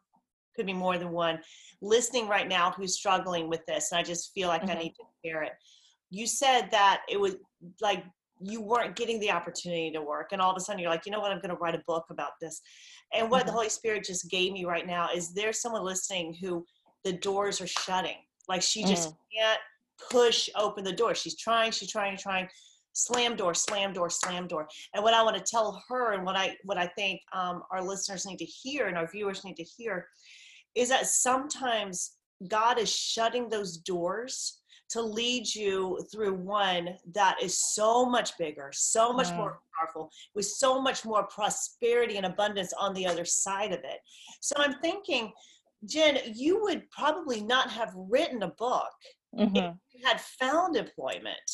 could 0.55 0.65
be 0.65 0.73
more 0.73 0.97
than 0.97 1.11
one, 1.11 1.39
listening 1.81 2.27
right 2.27 2.47
now 2.47 2.71
who's 2.71 2.95
struggling 2.95 3.49
with 3.49 3.65
this, 3.67 3.91
and 3.91 3.99
I 3.99 4.03
just 4.03 4.33
feel 4.33 4.47
like 4.47 4.61
mm-hmm. 4.61 4.77
I 4.77 4.81
need 4.83 4.95
to 4.95 5.03
share 5.25 5.43
it. 5.43 5.53
You 6.09 6.27
said 6.27 6.69
that 6.71 7.01
it 7.09 7.19
was 7.19 7.35
like 7.81 8.03
you 8.43 8.59
weren't 8.59 8.95
getting 8.95 9.19
the 9.19 9.31
opportunity 9.31 9.91
to 9.91 10.01
work, 10.01 10.29
and 10.31 10.41
all 10.41 10.51
of 10.51 10.57
a 10.57 10.59
sudden 10.59 10.81
you're 10.81 10.91
like, 10.91 11.05
you 11.05 11.11
know 11.11 11.19
what, 11.19 11.31
I'm 11.31 11.39
going 11.39 11.55
to 11.55 11.61
write 11.61 11.75
a 11.75 11.83
book 11.87 12.05
about 12.09 12.31
this. 12.41 12.61
And 13.13 13.29
what 13.29 13.41
mm-hmm. 13.41 13.47
the 13.47 13.53
Holy 13.53 13.69
Spirit 13.69 14.03
just 14.03 14.29
gave 14.29 14.53
me 14.53 14.65
right 14.65 14.87
now 14.87 15.09
is 15.13 15.33
there's 15.33 15.61
someone 15.61 15.83
listening 15.83 16.33
who 16.33 16.65
the 17.03 17.13
doors 17.13 17.61
are 17.61 17.67
shutting, 17.67 18.17
like 18.47 18.61
she 18.61 18.83
just 18.83 19.09
mm. 19.09 19.17
can't 19.35 19.59
push 20.09 20.49
open 20.55 20.83
the 20.83 20.91
door. 20.91 21.15
She's 21.15 21.35
trying, 21.35 21.71
she's 21.71 21.91
trying, 21.91 22.17
trying 22.17 22.47
slam 22.93 23.35
door 23.35 23.53
slam 23.53 23.93
door 23.93 24.09
slam 24.09 24.47
door 24.47 24.67
and 24.93 25.03
what 25.03 25.13
i 25.13 25.23
want 25.23 25.35
to 25.35 25.43
tell 25.43 25.81
her 25.87 26.13
and 26.13 26.25
what 26.25 26.35
i 26.35 26.55
what 26.63 26.77
i 26.77 26.85
think 26.87 27.21
um, 27.33 27.63
our 27.71 27.81
listeners 27.81 28.25
need 28.25 28.37
to 28.37 28.45
hear 28.45 28.87
and 28.87 28.97
our 28.97 29.07
viewers 29.07 29.43
need 29.45 29.55
to 29.55 29.63
hear 29.63 30.07
is 30.75 30.89
that 30.89 31.07
sometimes 31.07 32.11
god 32.47 32.79
is 32.79 32.93
shutting 32.93 33.49
those 33.49 33.77
doors 33.77 34.61
to 34.89 35.01
lead 35.01 35.53
you 35.55 35.97
through 36.11 36.33
one 36.33 36.89
that 37.13 37.37
is 37.41 37.57
so 37.73 38.05
much 38.05 38.37
bigger 38.37 38.69
so 38.73 39.13
much 39.13 39.31
more 39.31 39.59
powerful 39.77 40.11
with 40.35 40.45
so 40.45 40.81
much 40.81 41.05
more 41.05 41.23
prosperity 41.27 42.17
and 42.17 42.25
abundance 42.25 42.73
on 42.79 42.93
the 42.93 43.05
other 43.05 43.23
side 43.23 43.71
of 43.71 43.79
it. 43.79 43.99
So 44.41 44.55
i'm 44.57 44.75
thinking 44.81 45.31
jen 45.85 46.19
you 46.33 46.61
would 46.61 46.89
probably 46.91 47.41
not 47.41 47.69
have 47.71 47.93
written 47.95 48.43
a 48.43 48.49
book 48.49 48.91
mm-hmm. 49.37 49.55
if 49.55 49.73
you 49.93 50.05
had 50.05 50.19
found 50.21 50.75
employment 50.75 51.51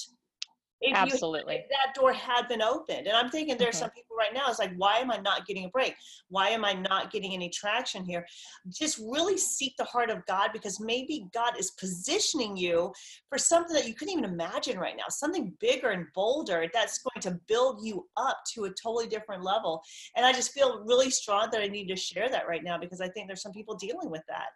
if 0.81 0.95
Absolutely. 0.95 1.55
You, 1.55 1.59
if 1.61 1.69
that 1.69 1.95
door 1.95 2.13
had 2.13 2.47
been 2.47 2.61
opened. 2.61 3.07
And 3.07 3.15
I'm 3.15 3.29
thinking 3.29 3.57
there's 3.57 3.75
mm-hmm. 3.75 3.85
some 3.85 3.89
people 3.91 4.15
right 4.17 4.33
now, 4.33 4.43
it's 4.47 4.59
like, 4.59 4.73
why 4.77 4.97
am 4.97 5.11
I 5.11 5.17
not 5.17 5.47
getting 5.47 5.65
a 5.65 5.69
break? 5.69 5.95
Why 6.29 6.49
am 6.49 6.63
I 6.63 6.73
not 6.73 7.11
getting 7.11 7.33
any 7.33 7.49
traction 7.49 8.05
here? 8.05 8.25
Just 8.69 8.99
really 8.99 9.37
seek 9.37 9.75
the 9.77 9.83
heart 9.85 10.09
of 10.09 10.25
God 10.27 10.51
because 10.53 10.79
maybe 10.79 11.25
God 11.33 11.53
is 11.59 11.71
positioning 11.71 12.55
you 12.55 12.91
for 13.29 13.37
something 13.37 13.73
that 13.75 13.87
you 13.87 13.95
couldn't 13.95 14.13
even 14.13 14.25
imagine 14.25 14.77
right 14.77 14.95
now, 14.95 15.05
something 15.09 15.53
bigger 15.59 15.89
and 15.89 16.05
bolder 16.13 16.67
that's 16.73 16.99
going 16.99 17.21
to 17.21 17.39
build 17.47 17.83
you 17.83 18.05
up 18.17 18.37
to 18.53 18.65
a 18.65 18.69
totally 18.69 19.07
different 19.07 19.43
level. 19.43 19.81
And 20.15 20.25
I 20.25 20.33
just 20.33 20.51
feel 20.51 20.83
really 20.85 21.09
strong 21.09 21.49
that 21.51 21.61
I 21.61 21.67
need 21.67 21.87
to 21.87 21.95
share 21.95 22.29
that 22.29 22.47
right 22.47 22.63
now 22.63 22.77
because 22.77 23.01
I 23.01 23.09
think 23.09 23.27
there's 23.27 23.41
some 23.41 23.51
people 23.51 23.75
dealing 23.75 24.11
with 24.11 24.23
that. 24.27 24.49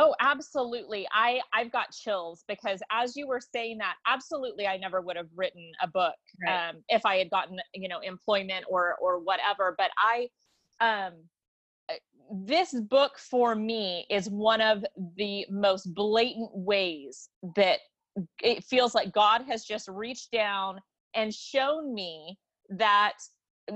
Oh, 0.00 0.14
absolutely. 0.20 1.08
I 1.12 1.40
I've 1.52 1.72
got 1.72 1.90
chills 1.90 2.44
because 2.46 2.80
as 2.92 3.16
you 3.16 3.26
were 3.26 3.40
saying 3.40 3.78
that, 3.78 3.96
absolutely, 4.06 4.68
I 4.68 4.76
never 4.76 5.00
would 5.00 5.16
have 5.16 5.26
written 5.34 5.72
a 5.82 5.88
book 5.88 6.14
right. 6.46 6.68
um, 6.68 6.76
if 6.88 7.04
I 7.04 7.16
had 7.16 7.30
gotten 7.30 7.58
you 7.74 7.88
know 7.88 7.98
employment 7.98 8.64
or 8.68 8.94
or 9.00 9.18
whatever. 9.18 9.74
But 9.76 9.90
I, 9.98 10.28
um, 10.80 11.14
uh, 11.90 11.94
this 12.44 12.78
book 12.78 13.18
for 13.18 13.56
me 13.56 14.06
is 14.08 14.30
one 14.30 14.60
of 14.60 14.84
the 15.16 15.44
most 15.50 15.92
blatant 15.94 16.50
ways 16.52 17.28
that 17.56 17.80
it 18.40 18.62
feels 18.62 18.94
like 18.94 19.12
God 19.12 19.42
has 19.48 19.64
just 19.64 19.88
reached 19.88 20.30
down 20.30 20.78
and 21.14 21.34
shown 21.34 21.92
me 21.92 22.38
that 22.70 23.14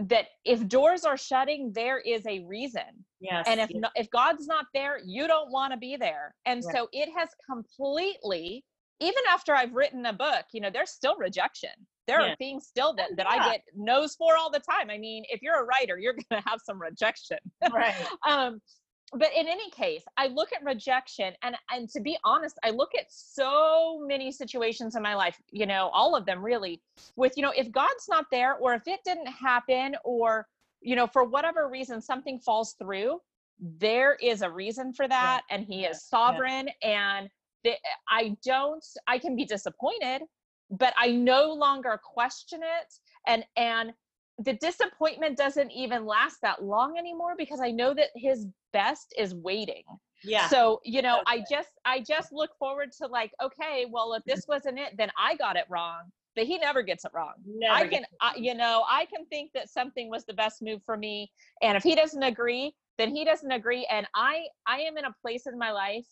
that 0.09 0.27
if 0.45 0.67
doors 0.69 1.05
are 1.05 1.17
shutting 1.17 1.73
there 1.75 1.99
is 1.99 2.25
a 2.27 2.41
reason 2.41 2.83
yes 3.21 3.45
and 3.47 3.61
if 3.61 3.71
yes. 3.71 3.91
if 3.95 4.11
god's 4.11 4.47
not 4.47 4.67
there 4.73 4.99
you 5.05 5.27
don't 5.27 5.51
want 5.51 5.73
to 5.73 5.79
be 5.79 5.97
there 5.97 6.35
and 6.47 6.63
right. 6.65 6.75
so 6.75 6.89
it 6.93 7.09
has 7.17 7.29
completely 7.51 8.65
even 9.01 9.23
after 9.31 9.55
i've 9.55 9.75
written 9.75 10.07
a 10.07 10.13
book 10.13 10.45
you 10.53 10.61
know 10.61 10.71
there's 10.73 10.91
still 10.91 11.17
rejection 11.17 11.71
there 12.07 12.21
yeah. 12.21 12.33
are 12.33 12.37
things 12.37 12.67
still 12.67 12.95
that, 12.95 13.11
that 13.17 13.27
yeah. 13.29 13.43
i 13.43 13.53
get 13.53 13.63
no's 13.77 14.15
for 14.15 14.37
all 14.37 14.51
the 14.51 14.61
time 14.61 14.89
i 14.91 14.99
mean 14.99 15.25
if 15.29 15.43
you're 15.43 15.63
a 15.63 15.65
writer 15.65 15.99
you're 15.99 16.15
going 16.15 16.43
to 16.43 16.49
have 16.49 16.61
some 16.65 16.81
rejection 16.81 17.39
right 17.73 17.95
um 18.29 18.61
but 19.13 19.31
in 19.37 19.47
any 19.47 19.71
case 19.71 20.03
i 20.17 20.27
look 20.29 20.53
at 20.53 20.65
rejection 20.65 21.33
and 21.43 21.57
and 21.71 21.89
to 21.89 22.01
be 22.01 22.17
honest 22.25 22.59
i 22.65 22.71
look 22.71 22.91
at 22.99 23.07
so 23.09 24.03
many 24.07 24.33
situations 24.33 24.97
in 24.97 25.03
my 25.03 25.15
life 25.15 25.41
you 25.51 25.67
know 25.67 25.91
all 25.93 26.15
of 26.15 26.25
them 26.27 26.43
really 26.43 26.81
with 27.17 27.33
you 27.37 27.43
know 27.43 27.53
if 27.57 27.71
god's 27.71 28.09
not 28.09 28.27
there 28.31 28.55
or 28.55 28.75
if 28.75 28.83
it 28.87 29.01
didn't 29.05 29.27
happen 29.27 29.95
or 30.05 30.47
you 30.81 30.97
know 30.97 31.07
for 31.07 31.25
whatever 31.25 31.69
reason 31.69 32.01
something 32.01 32.39
falls 32.39 32.75
through 32.79 33.19
there 33.79 34.17
is 34.21 34.43
a 34.43 34.51
reason 34.51 34.93
for 34.93 35.07
that 35.07 35.43
yeah. 35.49 35.57
and 35.57 35.65
he 35.65 35.85
is 35.85 36.03
sovereign 36.05 36.69
yeah. 36.83 37.19
and 37.19 37.29
the, 37.65 37.73
i 38.11 38.37
don't 38.45 38.85
i 39.07 39.19
can 39.19 39.37
be 39.37 39.45
disappointed 39.45 40.23
but 40.71 40.95
i 40.97 41.11
no 41.11 41.53
longer 41.53 42.01
question 42.03 42.61
it 42.63 42.95
and 43.27 43.45
and 43.57 43.93
the 44.39 44.55
disappointment 44.55 45.37
doesn't 45.37 45.71
even 45.71 46.07
last 46.07 46.39
that 46.43 46.65
long 46.65 46.97
anymore 46.97 47.35
because 47.37 47.61
I 47.61 47.71
know 47.71 47.95
that 47.95 48.09
his 48.15 48.47
best 48.73 49.15
is 49.19 49.35
waiting. 49.35 49.85
Yeah. 50.25 50.49
So, 50.49 50.81
you 50.85 51.03
know, 51.03 51.21
okay. 51.21 51.41
I 51.41 51.45
just 51.51 51.71
I 51.85 52.01
just 52.01 52.33
look 52.33 52.51
forward 52.59 52.91
to 53.01 53.07
like, 53.07 53.33
okay, 53.43 53.87
well, 53.91 54.15
if 54.15 54.23
this 54.25 54.47
wasn't 54.49 54.79
it, 54.79 54.95
then 54.97 55.11
I 55.19 55.37
got 55.37 55.57
it 55.57 55.65
wrong. 55.69 56.03
But 56.35 56.45
he 56.47 56.57
never 56.59 56.83
gets 56.83 57.05
it 57.05 57.11
wrong. 57.15 57.35
Never 57.45 57.75
I 57.75 57.87
can, 57.87 58.07
I, 58.23 58.33
you 58.37 58.55
know, 58.55 58.85
I 58.89 59.05
can 59.07 59.27
think 59.27 59.51
that 59.55 59.69
something 59.69 60.09
was 60.09 60.25
the 60.25 60.33
best 60.33 60.63
move 60.63 60.81
for 60.87 60.97
me, 60.97 61.31
and 61.61 61.77
if 61.77 61.83
he 61.83 61.95
doesn't 61.95 62.23
agree, 62.23 62.73
then 62.97 63.15
he 63.15 63.25
doesn't 63.25 63.53
agree. 63.53 63.87
And 63.91 64.07
I, 64.15 64.45
I 64.67 64.79
am 64.81 64.97
in 64.97 65.05
a 65.05 65.15
place 65.23 65.47
in 65.47 65.59
my 65.59 65.73
life 65.73 66.07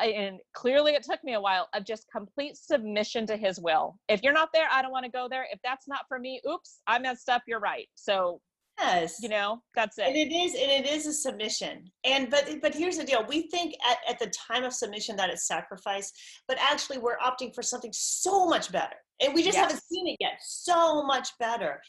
and 0.00 0.38
clearly 0.54 0.92
it 0.92 1.02
took 1.02 1.22
me 1.22 1.34
a 1.34 1.40
while 1.40 1.68
of 1.74 1.84
just 1.84 2.06
complete 2.10 2.56
submission 2.56 3.26
to 3.26 3.36
his 3.36 3.60
will. 3.60 3.96
If 4.08 4.22
you're 4.22 4.32
not 4.32 4.50
there, 4.52 4.66
I 4.70 4.82
don't 4.82 4.90
want 4.90 5.04
to 5.04 5.10
go 5.10 5.28
there. 5.28 5.46
If 5.52 5.60
that's 5.62 5.86
not 5.86 6.06
for 6.08 6.18
me, 6.18 6.40
oops, 6.48 6.80
I 6.86 6.98
messed 6.98 7.28
up. 7.28 7.42
You're 7.46 7.60
right. 7.60 7.88
So 7.94 8.40
yes. 8.78 9.16
You 9.20 9.28
know 9.28 9.62
that's 9.74 9.98
it 9.98 10.06
and 10.06 10.16
it. 10.16 10.32
is 10.32 10.54
and 10.54 10.70
it 10.70 10.90
is 10.90 11.06
a 11.06 11.12
submission. 11.12 11.84
And 12.04 12.30
but 12.30 12.48
but 12.62 12.74
here's 12.74 12.98
the 12.98 13.04
deal. 13.04 13.24
We 13.28 13.48
think 13.48 13.74
at, 13.88 13.98
at 14.08 14.18
the 14.18 14.32
time 14.48 14.64
of 14.64 14.72
submission 14.72 15.16
that 15.16 15.30
it's 15.30 15.46
sacrifice 15.46 16.12
but 16.48 16.58
actually 16.60 16.98
we're 16.98 17.18
opting 17.18 17.54
for 17.54 17.62
something 17.62 17.92
so 17.92 18.46
much 18.46 18.72
better. 18.72 18.96
And 19.22 19.32
we 19.32 19.44
just 19.44 19.56
yes. 19.56 19.66
haven't 19.66 19.82
seen 19.84 20.08
it 20.08 20.16
yet. 20.18 20.38
So 20.40 21.04
much 21.04 21.28
better. 21.38 21.80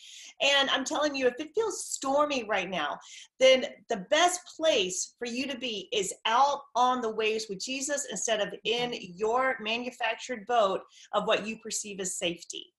And 0.42 0.70
i'm 0.70 0.84
telling 0.84 1.16
you 1.16 1.28
if 1.28 1.40
it 1.40 1.52
feels 1.56 1.86
stormy 1.86 2.44
right 2.48 2.70
now 2.70 2.98
then 3.40 3.66
the 3.90 4.06
best 4.10 4.42
place 4.58 5.16
for 5.18 5.28
you 5.28 5.48
to 5.48 5.58
be 5.58 5.88
is 5.94 6.14
out 6.26 6.60
on 6.76 7.02
the 7.02 7.14
waves 7.14 7.46
with 7.50 7.60
jesus 7.60 8.08
instead 8.12 8.42
of 8.42 8.50
mm-hmm. 8.50 8.94
in 8.94 9.00
your 9.16 9.58
manufactured 9.62 10.46
boat 10.48 10.82
of 11.14 11.26
what 11.26 11.48
you 11.48 11.58
perceive 11.60 12.00
as 12.00 12.18
safety 12.18 12.74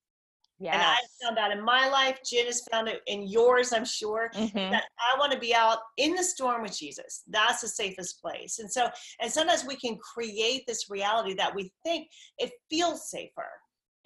Yes. 0.59 0.73
And 0.73 0.81
I 0.81 0.97
found 1.23 1.37
out 1.37 1.55
in 1.55 1.63
my 1.63 1.87
life, 1.87 2.19
Jen 2.25 2.47
has 2.47 2.63
found 2.71 2.87
it 2.87 3.01
in 3.05 3.27
yours, 3.27 3.73
I'm 3.73 3.85
sure, 3.85 4.31
mm-hmm. 4.33 4.71
that 4.71 4.85
I 4.99 5.19
want 5.19 5.31
to 5.31 5.39
be 5.39 5.53
out 5.53 5.77
in 5.97 6.15
the 6.15 6.23
storm 6.23 6.63
with 6.63 6.75
Jesus. 6.75 7.23
That's 7.27 7.61
the 7.61 7.67
safest 7.67 8.19
place. 8.21 8.57
And 8.57 8.71
so, 8.71 8.87
and 9.21 9.31
sometimes 9.31 9.65
we 9.65 9.75
can 9.75 9.97
create 9.97 10.63
this 10.65 10.89
reality 10.89 11.35
that 11.35 11.53
we 11.53 11.71
think 11.83 12.07
it 12.39 12.51
feels 12.69 13.11
safer 13.11 13.45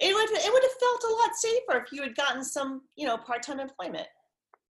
it 0.02 0.12
would 0.12 0.30
it 0.30 0.52
would 0.52 0.62
have 0.62 0.72
felt 0.80 1.04
a 1.04 1.14
lot 1.14 1.34
safer 1.34 1.84
if 1.84 1.92
you 1.92 2.02
had 2.02 2.16
gotten 2.16 2.44
some 2.44 2.82
you 2.96 3.06
know 3.06 3.16
part-time 3.16 3.60
employment 3.60 4.06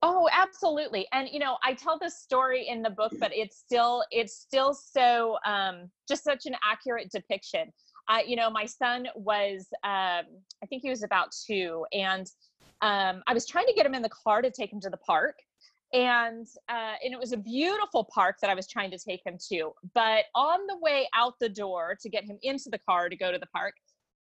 oh 0.02 0.28
absolutely 0.32 1.06
and 1.12 1.28
you 1.30 1.38
know 1.38 1.56
i 1.62 1.72
tell 1.72 1.98
this 1.98 2.20
story 2.20 2.66
in 2.68 2.82
the 2.82 2.90
book 2.90 3.12
but 3.20 3.30
it's 3.32 3.56
still 3.56 4.04
it's 4.10 4.34
still 4.34 4.74
so 4.74 5.38
um 5.46 5.88
just 6.08 6.24
such 6.24 6.46
an 6.46 6.54
accurate 6.68 7.10
depiction 7.10 7.72
uh, 8.10 8.18
you 8.26 8.36
know 8.36 8.50
my 8.50 8.66
son 8.66 9.06
was 9.14 9.68
um 9.84 10.26
i 10.62 10.66
think 10.68 10.82
he 10.82 10.90
was 10.90 11.02
about 11.02 11.28
two 11.46 11.84
and 11.92 12.26
um 12.82 13.22
i 13.26 13.32
was 13.32 13.46
trying 13.46 13.66
to 13.66 13.72
get 13.72 13.86
him 13.86 13.94
in 13.94 14.02
the 14.02 14.10
car 14.10 14.42
to 14.42 14.50
take 14.50 14.72
him 14.72 14.80
to 14.80 14.90
the 14.90 14.98
park 14.98 15.36
and 15.92 16.46
uh, 16.68 16.94
and 17.04 17.12
it 17.12 17.18
was 17.18 17.32
a 17.32 17.36
beautiful 17.36 18.04
park 18.04 18.36
that 18.40 18.48
I 18.50 18.54
was 18.54 18.68
trying 18.68 18.90
to 18.92 18.98
take 18.98 19.22
him 19.26 19.36
to. 19.50 19.72
But 19.94 20.26
on 20.34 20.60
the 20.68 20.78
way 20.80 21.08
out 21.14 21.34
the 21.40 21.48
door 21.48 21.96
to 22.00 22.08
get 22.08 22.24
him 22.24 22.38
into 22.42 22.70
the 22.70 22.78
car 22.78 23.08
to 23.08 23.16
go 23.16 23.32
to 23.32 23.38
the 23.38 23.46
park, 23.46 23.74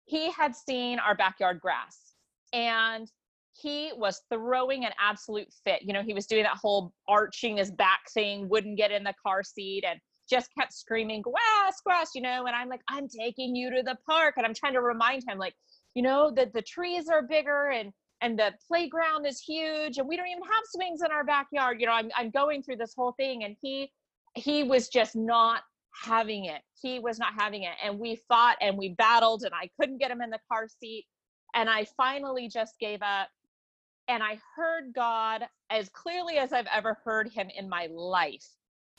he 0.05 0.31
had 0.31 0.55
seen 0.55 0.97
our 0.99 1.13
backyard 1.13 1.59
grass 1.61 2.15
and 2.53 3.07
he 3.53 3.91
was 3.95 4.21
throwing 4.31 4.85
an 4.85 4.91
absolute 4.99 5.47
fit. 5.63 5.81
You 5.83 5.93
know, 5.93 6.01
he 6.01 6.13
was 6.13 6.25
doing 6.25 6.43
that 6.43 6.57
whole 6.57 6.93
arching 7.07 7.57
his 7.57 7.71
back 7.71 8.01
thing, 8.13 8.49
wouldn't 8.49 8.77
get 8.77 8.91
in 8.91 9.03
the 9.03 9.13
car 9.23 9.43
seat 9.43 9.83
and 9.87 9.99
just 10.29 10.49
kept 10.57 10.73
screaming, 10.73 11.21
grass, 11.21 11.81
grass, 11.85 12.11
you 12.15 12.21
know, 12.21 12.45
and 12.45 12.55
I'm 12.55 12.69
like, 12.69 12.81
I'm 12.87 13.07
taking 13.07 13.55
you 13.55 13.69
to 13.75 13.83
the 13.83 13.97
park. 14.07 14.35
And 14.37 14.45
I'm 14.45 14.53
trying 14.53 14.73
to 14.73 14.81
remind 14.81 15.23
him, 15.27 15.37
like, 15.37 15.55
you 15.95 16.03
know, 16.03 16.31
that 16.35 16.53
the 16.53 16.61
trees 16.61 17.09
are 17.09 17.21
bigger 17.21 17.69
and 17.71 17.91
and 18.21 18.37
the 18.37 18.51
playground 18.67 19.25
is 19.25 19.39
huge 19.39 19.97
and 19.97 20.05
we 20.05 20.17
don't 20.17 20.27
even 20.27 20.43
have 20.43 20.63
swings 20.65 21.01
in 21.01 21.09
our 21.09 21.23
backyard. 21.23 21.79
You 21.79 21.87
know, 21.87 21.93
I'm 21.93 22.09
I'm 22.17 22.29
going 22.31 22.63
through 22.63 22.75
this 22.77 22.93
whole 22.95 23.13
thing 23.13 23.43
and 23.43 23.55
he 23.61 23.91
he 24.35 24.63
was 24.63 24.89
just 24.89 25.15
not 25.15 25.61
having 25.93 26.45
it. 26.45 26.61
He 26.81 26.99
was 26.99 27.19
not 27.19 27.33
having 27.37 27.63
it. 27.63 27.73
And 27.83 27.99
we 27.99 28.19
fought 28.27 28.57
and 28.61 28.77
we 28.77 28.89
battled, 28.89 29.43
and 29.43 29.53
I 29.53 29.69
couldn't 29.79 29.97
get 29.97 30.11
him 30.11 30.21
in 30.21 30.29
the 30.29 30.39
car 30.51 30.67
seat. 30.67 31.05
And 31.53 31.69
I 31.69 31.85
finally 31.97 32.47
just 32.47 32.75
gave 32.79 33.01
up. 33.01 33.29
And 34.07 34.23
I 34.23 34.39
heard 34.55 34.93
God 34.93 35.43
as 35.69 35.89
clearly 35.89 36.37
as 36.37 36.51
I've 36.51 36.67
ever 36.73 36.97
heard 37.03 37.29
him 37.29 37.49
in 37.55 37.69
my 37.69 37.87
life 37.91 38.47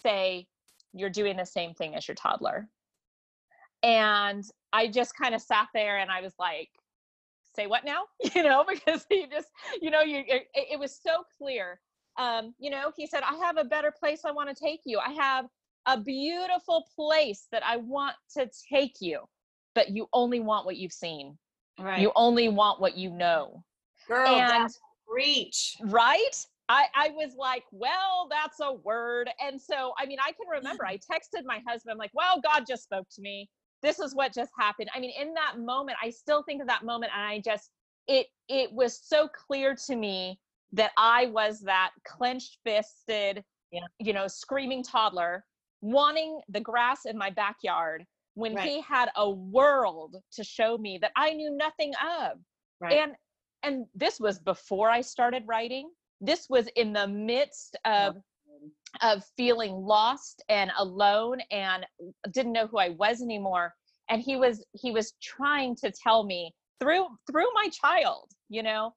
say, 0.02 0.46
You're 0.92 1.10
doing 1.10 1.36
the 1.36 1.44
same 1.44 1.74
thing 1.74 1.94
as 1.94 2.06
your 2.06 2.14
toddler. 2.14 2.68
And 3.82 4.44
I 4.72 4.88
just 4.88 5.16
kind 5.16 5.34
of 5.34 5.40
sat 5.40 5.68
there 5.72 5.98
and 5.98 6.10
I 6.10 6.20
was 6.20 6.34
like, 6.38 6.68
say 7.54 7.66
what 7.66 7.84
now 7.84 8.02
you 8.34 8.42
know 8.42 8.64
because 8.68 9.04
he 9.08 9.26
just 9.26 9.48
you 9.80 9.90
know 9.90 10.00
you 10.00 10.22
it, 10.26 10.46
it 10.54 10.78
was 10.78 10.98
so 11.02 11.24
clear 11.36 11.80
um 12.18 12.54
you 12.58 12.70
know 12.70 12.92
he 12.96 13.06
said 13.06 13.22
i 13.28 13.34
have 13.36 13.56
a 13.56 13.64
better 13.64 13.92
place 13.98 14.24
i 14.24 14.30
want 14.30 14.48
to 14.48 14.54
take 14.54 14.80
you 14.84 14.98
i 14.98 15.10
have 15.10 15.46
a 15.86 15.98
beautiful 15.98 16.84
place 16.94 17.46
that 17.50 17.62
i 17.64 17.76
want 17.76 18.14
to 18.32 18.48
take 18.72 18.96
you 19.00 19.20
but 19.74 19.90
you 19.90 20.06
only 20.12 20.40
want 20.40 20.66
what 20.66 20.76
you've 20.76 20.92
seen 20.92 21.36
Right. 21.78 22.00
you 22.00 22.12
only 22.14 22.48
want 22.48 22.80
what 22.80 22.96
you 22.96 23.10
know 23.10 23.64
Girl, 24.06 24.26
and 24.28 24.48
that's 24.48 24.78
reach. 25.08 25.76
right 25.84 26.46
I, 26.70 26.84
I 26.94 27.08
was 27.10 27.34
like, 27.36 27.64
well, 27.72 28.28
that's 28.30 28.60
a 28.60 28.72
word. 28.72 29.28
And 29.44 29.60
so, 29.60 29.92
I 29.98 30.06
mean, 30.06 30.18
I 30.24 30.30
can 30.30 30.46
remember 30.48 30.86
I 30.86 30.96
mm. 30.96 31.00
texted 31.10 31.44
my 31.44 31.60
husband, 31.66 31.98
like, 31.98 32.12
well, 32.14 32.40
God 32.40 32.64
just 32.66 32.84
spoke 32.84 33.08
to 33.16 33.20
me. 33.20 33.50
This 33.82 33.98
is 33.98 34.14
what 34.14 34.32
just 34.32 34.52
happened. 34.56 34.88
I 34.94 35.00
mean, 35.00 35.12
in 35.20 35.34
that 35.34 35.58
moment, 35.58 35.98
I 36.00 36.10
still 36.10 36.44
think 36.44 36.62
of 36.62 36.68
that 36.68 36.84
moment 36.84 37.10
and 37.14 37.24
I 37.26 37.40
just, 37.40 37.70
it, 38.06 38.28
it 38.48 38.72
was 38.72 39.00
so 39.02 39.28
clear 39.28 39.74
to 39.86 39.96
me 39.96 40.38
that 40.72 40.92
I 40.96 41.26
was 41.26 41.60
that 41.62 41.90
clenched 42.06 42.58
fisted, 42.64 43.42
Yeah. 43.72 43.80
you 43.98 44.12
know, 44.12 44.28
screaming 44.28 44.84
toddler 44.84 45.44
wanting 45.80 46.40
the 46.48 46.60
grass 46.60 47.00
in 47.04 47.16
my 47.18 47.30
backyard 47.30 48.04
when 48.34 48.54
Right. 48.54 48.68
he 48.68 48.80
had 48.80 49.08
a 49.16 49.28
world 49.28 50.16
to 50.32 50.44
show 50.44 50.78
me 50.78 50.98
that 50.98 51.10
I 51.16 51.32
knew 51.32 51.50
nothing 51.50 51.92
of 51.96 52.38
Right. 52.80 52.92
and 52.92 53.16
and 53.62 53.86
this 53.94 54.18
was 54.18 54.38
before 54.38 54.88
i 54.88 55.02
started 55.02 55.42
writing 55.46 55.90
this 56.20 56.46
was 56.48 56.68
in 56.76 56.92
the 56.92 57.06
midst 57.06 57.76
of 57.84 58.16
of 59.02 59.24
feeling 59.36 59.72
lost 59.72 60.42
and 60.48 60.70
alone 60.78 61.40
and 61.50 61.86
didn't 62.32 62.52
know 62.52 62.66
who 62.66 62.78
i 62.78 62.88
was 62.90 63.22
anymore. 63.22 63.72
And 64.08 64.20
he 64.20 64.36
was 64.36 64.64
he 64.72 64.90
was 64.90 65.12
trying 65.22 65.76
to 65.76 65.92
tell 65.92 66.24
me 66.24 66.52
through 66.80 67.06
through 67.30 67.46
my 67.54 67.68
child 67.68 68.30
you 68.48 68.62
know 68.62 68.94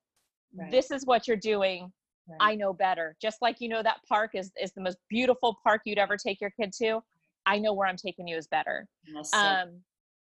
Right. 0.56 0.70
this 0.72 0.92
is 0.92 1.04
what 1.06 1.28
you're 1.28 1.36
doing. 1.38 1.92
Right. 2.30 2.38
i 2.52 2.56
know 2.56 2.74
better. 2.74 3.16
Just 3.22 3.38
like 3.42 3.58
you 3.60 3.70
know 3.70 3.84
that 3.84 3.98
park 4.08 4.32
is 4.36 4.52
is 4.62 4.72
the 4.74 4.82
most 4.82 4.98
beautiful 5.10 5.58
park 5.64 5.82
you'd 5.86 5.98
ever 5.98 6.16
take 6.18 6.40
your 6.40 6.52
kid 6.52 6.72
to 6.82 7.02
i 7.46 7.58
know 7.60 7.74
where 7.74 7.88
i'm 7.88 7.98
taking 7.98 8.28
you 8.28 8.38
is 8.38 8.48
better. 8.48 8.88
Yes, 9.14 9.34
um 9.34 9.82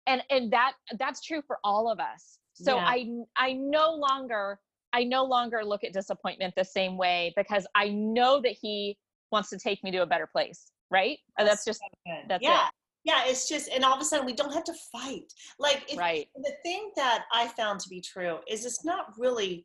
and 0.07 0.23
and 0.31 0.53
that 0.53 0.73
that's 0.99 1.21
true 1.23 1.43
for 1.47 1.59
all 1.65 1.91
of 1.91 1.99
us. 2.01 2.39
So 2.55 2.77
Yeah. 2.77 2.85
i 2.87 3.09
i 3.37 3.53
no 3.53 3.95
longer 3.95 4.59
i 4.97 5.05
no 5.05 5.23
longer 5.25 5.61
look 5.73 5.85
at 5.85 5.93
disappointment 5.93 6.53
the 6.57 6.65
same 6.65 6.95
way 6.97 7.33
because 7.37 7.65
i 7.75 7.89
know 7.89 8.41
that 8.41 8.57
he 8.61 8.97
wants 9.33 9.49
to 9.51 9.59
take 9.59 9.83
me 9.85 9.91
to 9.91 9.99
a 10.03 10.07
better 10.07 10.29
place 10.37 10.61
right 10.91 11.19
uh, 11.39 11.41
And 11.41 11.49
that's 11.49 11.65
just 11.65 11.81
good. 12.07 12.25
that's 12.29 12.43
yeah. 12.43 12.67
it. 12.69 12.73
Yeah, 13.05 13.23
it's 13.27 13.49
just, 13.49 13.69
and 13.69 13.85
all 13.85 13.95
of 13.95 14.01
a 14.01 14.05
sudden 14.05 14.27
we 14.27 14.33
don't 14.33 14.53
have 14.53 14.65
to 14.65 14.75
fight. 14.91 15.33
Like, 15.61 15.81
if, 15.93 15.97
right 15.97 16.27
the 16.35 16.55
thing 16.65 16.91
that 16.97 17.21
I 17.33 17.47
found 17.61 17.79
to 17.81 17.89
be 17.89 18.01
true 18.01 18.39
is 18.49 18.65
it's 18.65 18.85
not 18.85 19.05
really 19.17 19.65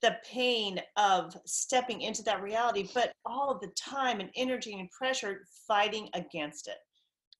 the 0.00 0.14
pain 0.30 0.80
of 0.96 1.36
stepping 1.44 2.02
into 2.02 2.22
that 2.22 2.40
reality, 2.40 2.88
but 2.94 3.12
all 3.26 3.50
of 3.50 3.60
the 3.60 3.72
time 3.76 4.20
and 4.20 4.30
energy 4.36 4.74
and 4.78 4.88
pressure 4.92 5.34
fighting 5.66 6.08
against 6.14 6.68
it. 6.68 6.78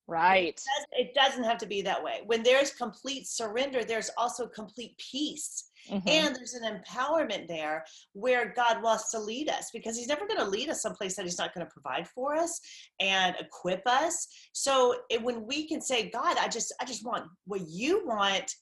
right 0.08 0.56
does- 0.56 0.86
It 1.02 1.14
doesn't 1.14 1.44
have 1.44 1.58
to 1.58 1.66
be 1.66 1.82
that 1.82 2.02
way. 2.02 2.22
When 2.26 2.42
there's 2.42 2.72
complete 2.72 3.28
surrender, 3.28 3.84
there's 3.84 4.10
also 4.16 4.48
complete 4.48 4.96
peace. 5.12 5.70
Mhm. 5.90 6.08
And 6.08 6.36
there's 6.36 6.54
an 6.54 6.62
empowerment 6.64 7.48
there 7.48 7.84
where 8.12 8.52
God 8.54 8.82
wants 8.82 9.10
to 9.10 9.18
lead 9.18 9.48
us 9.48 9.70
because 9.72 9.96
He's 9.96 10.08
never 10.08 10.26
going 10.26 10.40
to 10.40 10.48
lead 10.48 10.68
us 10.68 10.82
someplace 10.82 11.16
that 11.16 11.24
He's 11.24 11.38
not 11.38 11.54
going 11.54 11.66
to 11.66 11.72
provide 11.72 12.08
for 12.08 12.34
us 12.34 12.60
and 13.00 13.36
equip 13.38 13.82
us. 13.86 14.26
So 14.52 14.96
it, 15.10 15.22
when 15.22 15.46
we 15.46 15.66
can 15.68 15.80
say, 15.80 16.10
God, 16.10 16.36
I 16.38 16.48
just, 16.48 16.72
I 16.80 16.84
just 16.84 17.04
want 17.04 17.26
what 17.46 17.62
you 17.68 18.06
want, 18.06 18.54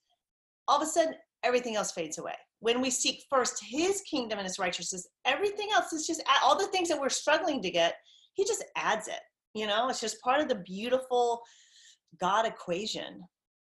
all 0.69 0.77
of 0.81 0.83
a 0.83 0.87
sudden 0.87 1.15
everything 1.43 1.77
else 1.77 1.93
fades 1.93 2.19
away. 2.19 2.35
When 2.61 2.81
we 2.81 2.91
seek 2.91 3.25
first 3.31 3.63
His 3.65 4.03
kingdom 4.03 4.39
and 4.39 4.47
His 4.47 4.59
righteousness, 4.59 5.07
everything 5.25 5.69
else 5.73 5.93
is 5.93 6.07
just 6.07 6.23
all 6.43 6.59
the 6.59 6.69
things 6.69 6.89
that 6.89 7.01
we're 7.01 7.09
struggling 7.09 7.63
to 7.63 7.71
get. 7.71 7.95
He 8.35 8.45
just 8.45 8.65
adds 8.77 9.09
it. 9.09 9.21
You 9.55 9.67
know, 9.67 9.89
it's 9.89 10.01
just 10.01 10.21
part 10.21 10.41
of 10.41 10.49
the 10.49 10.63
beautiful 10.67 11.43
God 12.19 12.47
equation. 12.47 13.23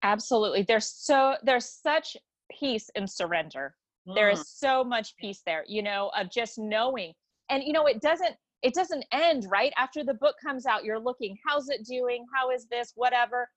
absolutely 0.03 0.63
there's 0.63 0.87
so 0.87 1.35
there's 1.43 1.69
such 1.69 2.17
peace 2.51 2.89
and 2.95 3.09
surrender 3.09 3.75
there 4.15 4.29
Mm. 4.29 4.33
is 4.33 4.49
so 4.49 4.83
much 4.83 5.15
peace 5.15 5.41
there 5.45 5.63
you 5.67 5.81
know 5.81 6.11
of 6.17 6.29
just 6.29 6.57
knowing 6.57 7.13
and 7.49 7.63
you 7.63 7.71
know 7.73 7.85
it 7.85 8.01
doesn't 8.01 8.35
it 8.61 8.73
doesn't 8.73 9.05
end 9.11 9.45
right 9.49 9.73
after 9.77 10.03
the 10.03 10.13
book 10.15 10.35
comes 10.45 10.65
out 10.65 10.83
you're 10.83 10.99
looking 10.99 11.37
how's 11.45 11.69
it 11.69 11.85
doing 11.85 12.25
how 12.35 12.49
is 12.51 12.65
this 12.67 12.91
whatever 12.95 13.49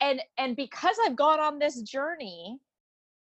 and 0.00 0.20
and 0.38 0.56
because 0.56 0.96
i've 1.06 1.16
gone 1.16 1.40
on 1.40 1.58
this 1.58 1.80
journey 1.82 2.58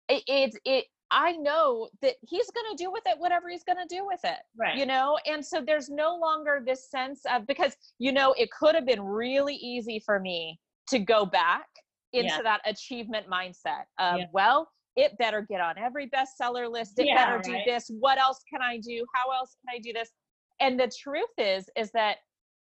it 0.10 0.24
it, 0.28 0.54
it 0.66 0.86
i 1.12 1.32
know 1.34 1.90
that 2.02 2.16
he's 2.28 2.50
going 2.52 2.66
to 2.76 2.84
do 2.84 2.92
with 2.92 3.04
it 3.06 3.18
whatever 3.20 3.50
he's 3.50 3.64
going 3.64 3.78
to 3.78 3.96
do 3.96 4.06
with 4.06 4.20
it 4.24 4.40
right. 4.58 4.78
you 4.78 4.86
know 4.86 5.18
and 5.26 5.46
so 5.46 5.62
there's 5.66 5.90
no 5.90 6.16
longer 6.16 6.62
this 6.66 6.90
sense 6.90 7.22
of 7.32 7.48
because 7.48 7.76
you 8.00 8.12
know 8.12 8.34
it 8.38 8.50
could 8.52 8.76
have 8.76 8.86
been 8.86 9.02
really 9.02 9.56
easy 9.56 10.02
for 10.06 10.20
me 10.20 10.60
to 10.90 11.00
go 11.00 11.26
back 11.26 11.68
into 12.12 12.28
Yeah. 12.28 12.42
that 12.42 12.62
achievement 12.66 13.28
mindset 13.30 13.84
of 13.98 14.18
Yeah. 14.18 14.26
well 14.34 14.70
it 15.00 15.18
better 15.18 15.46
get 15.50 15.62
on 15.62 15.78
every 15.78 16.10
bestseller 16.10 16.70
list 16.70 17.00
it 17.00 17.08
Yeah, 17.08 17.16
better 17.16 17.42
do 17.44 17.52
right. 17.54 17.62
this 17.66 17.90
what 18.00 18.18
else 18.18 18.40
can 18.52 18.62
i 18.62 18.78
do 18.78 19.06
how 19.16 19.32
else 19.32 19.56
can 19.62 19.76
i 19.76 19.80
do 19.80 19.94
this 19.94 20.10
and 20.60 20.80
the 20.80 20.92
truth 21.02 21.36
is 21.38 21.70
is 21.78 21.92
that 21.92 22.18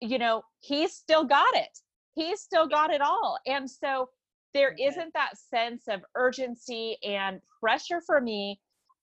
you 0.00 0.18
know 0.18 0.42
he's 0.61 0.92
still 0.92 1.24
got 1.24 1.54
it 1.54 1.70
he's 2.14 2.40
still 2.40 2.66
got 2.68 2.90
it 2.90 3.00
all 3.00 3.38
and 3.46 3.68
so 3.70 4.09
there 4.54 4.72
Okay. 4.72 4.85
not 4.85 5.12
that 5.14 5.33
sense 5.38 5.85
of 5.88 6.00
urgency 6.14 6.96
and 7.04 7.40
pressure 7.61 8.00
for 8.04 8.20
me 8.20 8.61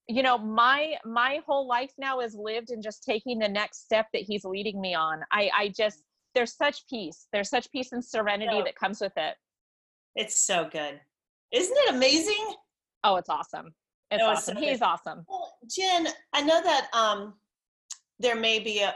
you 0.07 0.21
know 0.21 0.37
my 0.37 0.95
my 1.05 1.39
whole 1.47 1.67
life 1.67 1.91
now 1.97 2.19
is 2.19 2.35
lived 2.35 2.69
in 2.71 2.81
just 2.81 3.03
taking 3.03 3.39
the 3.39 3.47
next 3.49 3.83
step 3.85 4.05
that 4.13 4.21
he's 4.21 4.43
leading 4.45 4.79
me 4.79 4.93
on 4.93 5.21
i 5.31 5.49
i 5.57 5.67
just 5.69 6.03
there's 6.35 6.55
such 6.55 6.85
peace 6.87 7.27
there's 7.33 7.49
such 7.49 7.71
peace 7.71 7.91
and 7.93 8.03
serenity 8.05 8.55
Yeah. 8.57 8.63
that 8.65 8.75
comes 8.75 9.01
with 9.01 9.13
it 9.17 9.35
It's 10.15 10.39
so 10.41 10.67
good. 10.71 10.99
Isn't 11.51 11.77
it 11.85 11.95
amazing? 11.95 12.45
Oh 13.07 13.15
it's 13.15 13.29
awesome 13.29 13.73
it's 14.11 14.23
awesome 14.23 14.55
so 14.55 14.61
he's 14.61 14.81
awesome 14.81 15.23
Well, 15.27 15.53
Jen, 15.69 16.07
I 16.33 16.41
know 16.41 16.61
that 16.61 16.87
um, 16.93 17.33
there 18.19 18.35
may 18.35 18.59
be 18.59 18.79
a 18.79 18.95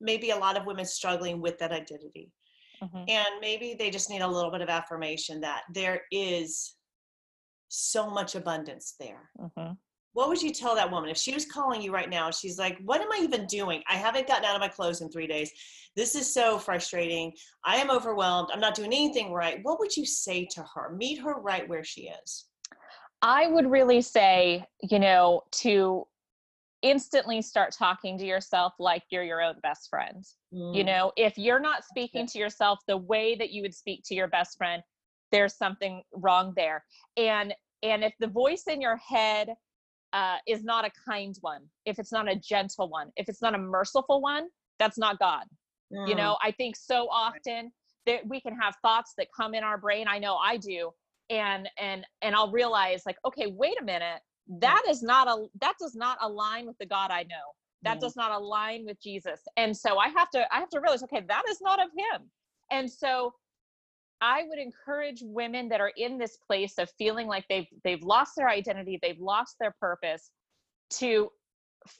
maybe 0.00 0.30
a 0.30 0.36
lot 0.36 0.56
of 0.56 0.66
women 0.66 0.84
struggling 0.84 1.40
with 1.40 1.58
that 1.58 1.72
identity, 1.72 2.30
Mhm. 2.82 3.04
and 3.08 3.28
maybe 3.40 3.74
they 3.78 3.90
just 3.90 4.08
need 4.10 4.22
a 4.22 4.28
little 4.36 4.50
bit 4.50 4.60
of 4.60 4.68
affirmation 4.68 5.40
that 5.40 5.62
there 5.72 6.02
is 6.10 6.74
so 7.68 8.10
much 8.10 8.34
abundance 8.34 8.94
there. 8.98 9.30
Mhm. 9.38 9.76
What 10.14 10.28
would 10.28 10.42
you 10.42 10.52
tell 10.52 10.74
that 10.74 10.90
woman 10.90 11.08
if 11.10 11.16
she 11.16 11.32
was 11.32 11.46
calling 11.46 11.80
you 11.80 11.90
right 11.92 12.10
now? 12.10 12.30
She's 12.30 12.58
like, 12.58 12.76
"What 12.84 13.00
am 13.00 13.10
I 13.12 13.18
even 13.22 13.46
doing? 13.46 13.82
I 13.88 13.96
haven't 13.96 14.26
gotten 14.28 14.44
out 14.44 14.54
of 14.54 14.60
my 14.60 14.68
clothes 14.68 15.00
in 15.00 15.10
three 15.10 15.26
days. 15.26 15.50
This 15.96 16.14
is 16.14 16.32
so 16.32 16.58
frustrating. 16.58 17.34
I 17.64 17.76
am 17.76 17.90
overwhelmed. 17.90 18.50
I'm 18.52 18.60
not 18.60 18.74
doing 18.74 18.92
anything 18.92 19.32
right." 19.32 19.58
What 19.62 19.78
would 19.80 19.96
you 19.96 20.04
say 20.06 20.44
to 20.52 20.62
her? 20.74 20.94
Meet 20.94 21.18
her 21.20 21.34
right 21.40 21.66
where 21.68 21.84
she 21.84 22.08
is. 22.08 22.46
I 23.22 23.46
would 23.46 23.70
really 23.70 24.02
say, 24.02 24.66
you 24.82 24.98
know, 24.98 25.42
to 25.62 26.06
instantly 26.82 27.40
start 27.40 27.72
talking 27.72 28.18
to 28.18 28.26
yourself 28.26 28.74
like 28.80 29.04
you're 29.10 29.22
your 29.22 29.40
own 29.40 29.54
best 29.62 29.88
friend. 29.88 30.24
You 30.72 30.82
Mm, 30.82 30.84
know, 30.84 31.12
if 31.16 31.38
you're 31.38 31.60
not 31.60 31.84
speaking 31.84 32.26
to 32.28 32.38
yourself 32.38 32.80
the 32.88 32.96
way 32.96 33.36
that 33.36 33.50
you 33.50 33.62
would 33.62 33.74
speak 33.74 34.02
to 34.06 34.14
your 34.14 34.26
best 34.26 34.58
friend, 34.58 34.82
there's 35.30 35.56
something 35.56 36.02
wrong 36.12 36.52
there. 36.56 36.84
And 37.16 37.54
and 37.82 38.04
if 38.04 38.14
the 38.18 38.26
voice 38.28 38.64
in 38.68 38.80
your 38.80 38.96
head 38.96 39.50
uh, 40.12 40.38
is 40.46 40.64
not 40.64 40.84
a 40.84 40.90
kind 41.08 41.36
one, 41.40 41.62
if 41.84 41.98
it's 41.98 42.12
not 42.12 42.30
a 42.30 42.36
gentle 42.36 42.88
one, 42.88 43.10
if 43.16 43.28
it's 43.28 43.42
not 43.42 43.54
a 43.54 43.58
merciful 43.58 44.20
one, 44.20 44.48
that's 44.78 44.98
not 44.98 45.18
God. 45.18 45.44
You 46.04 46.14
mm, 46.14 46.16
know 46.16 46.36
i 46.42 46.50
think 46.50 46.74
so 46.76 47.08
often 47.10 47.70
that 48.06 48.26
we 48.26 48.40
can 48.40 48.56
have 48.58 48.74
thoughts 48.82 49.14
that 49.18 49.28
come 49.36 49.54
in 49.54 49.62
our 49.62 49.78
brain. 49.78 50.06
I 50.08 50.18
know 50.18 50.36
i 50.36 50.56
do 50.56 50.90
and 51.32 51.68
and 51.78 52.06
and 52.20 52.36
i'll 52.36 52.50
realize 52.50 53.02
like 53.06 53.16
okay 53.24 53.46
wait 53.46 53.80
a 53.80 53.84
minute 53.84 54.20
mm. 54.50 54.60
that 54.60 54.82
is 54.88 55.02
not 55.02 55.26
a 55.26 55.46
that 55.60 55.74
does 55.80 55.96
not 55.96 56.18
align 56.20 56.66
with 56.66 56.78
the 56.78 56.86
god 56.86 57.10
i 57.10 57.22
know. 57.22 57.48
That 57.84 57.94
yeah. 57.94 58.00
does 58.00 58.14
not 58.14 58.30
align 58.30 58.84
with 58.86 59.02
jesus. 59.02 59.40
And 59.56 59.76
so 59.76 59.98
i 59.98 60.08
have 60.08 60.30
to 60.30 60.46
i 60.54 60.60
have 60.60 60.68
to 60.70 60.80
realize 60.80 61.02
okay 61.02 61.22
that 61.26 61.42
is 61.48 61.58
not 61.60 61.80
of 61.80 61.88
him. 61.96 62.28
And 62.70 62.88
so 62.88 63.32
i 64.20 64.44
would 64.48 64.58
encourage 64.58 65.20
women 65.24 65.68
that 65.70 65.80
are 65.80 65.92
in 65.96 66.18
this 66.18 66.36
place 66.46 66.74
of 66.78 66.88
feeling 66.98 67.26
like 67.26 67.44
they've 67.48 67.66
they've 67.82 68.02
lost 68.02 68.32
their 68.36 68.48
identity 68.48 68.98
they've 69.02 69.18
lost 69.18 69.56
their 69.58 69.74
purpose 69.80 70.30
to 70.90 71.30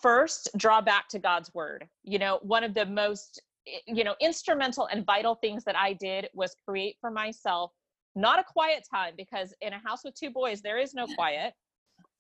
first 0.00 0.50
draw 0.56 0.80
back 0.80 1.08
to 1.08 1.18
god's 1.18 1.52
word. 1.54 1.88
You 2.04 2.18
know 2.18 2.38
one 2.42 2.62
of 2.62 2.74
the 2.74 2.86
most 2.86 3.42
eh, 3.66 3.78
you 3.86 4.04
know 4.04 4.14
instrumental 4.20 4.86
and 4.92 5.04
vital 5.06 5.36
things 5.36 5.64
that 5.64 5.76
i 5.76 5.94
did 5.94 6.28
was 6.34 6.54
create 6.66 6.96
for 7.00 7.10
myself 7.10 7.72
not 8.14 8.38
a 8.38 8.44
quiet 8.44 8.84
time 8.92 9.14
because 9.16 9.54
in 9.60 9.72
a 9.72 9.78
house 9.78 10.00
with 10.04 10.14
two 10.14 10.30
boys 10.30 10.60
there 10.60 10.78
is 10.78 10.94
no 10.94 11.06
quiet 11.14 11.54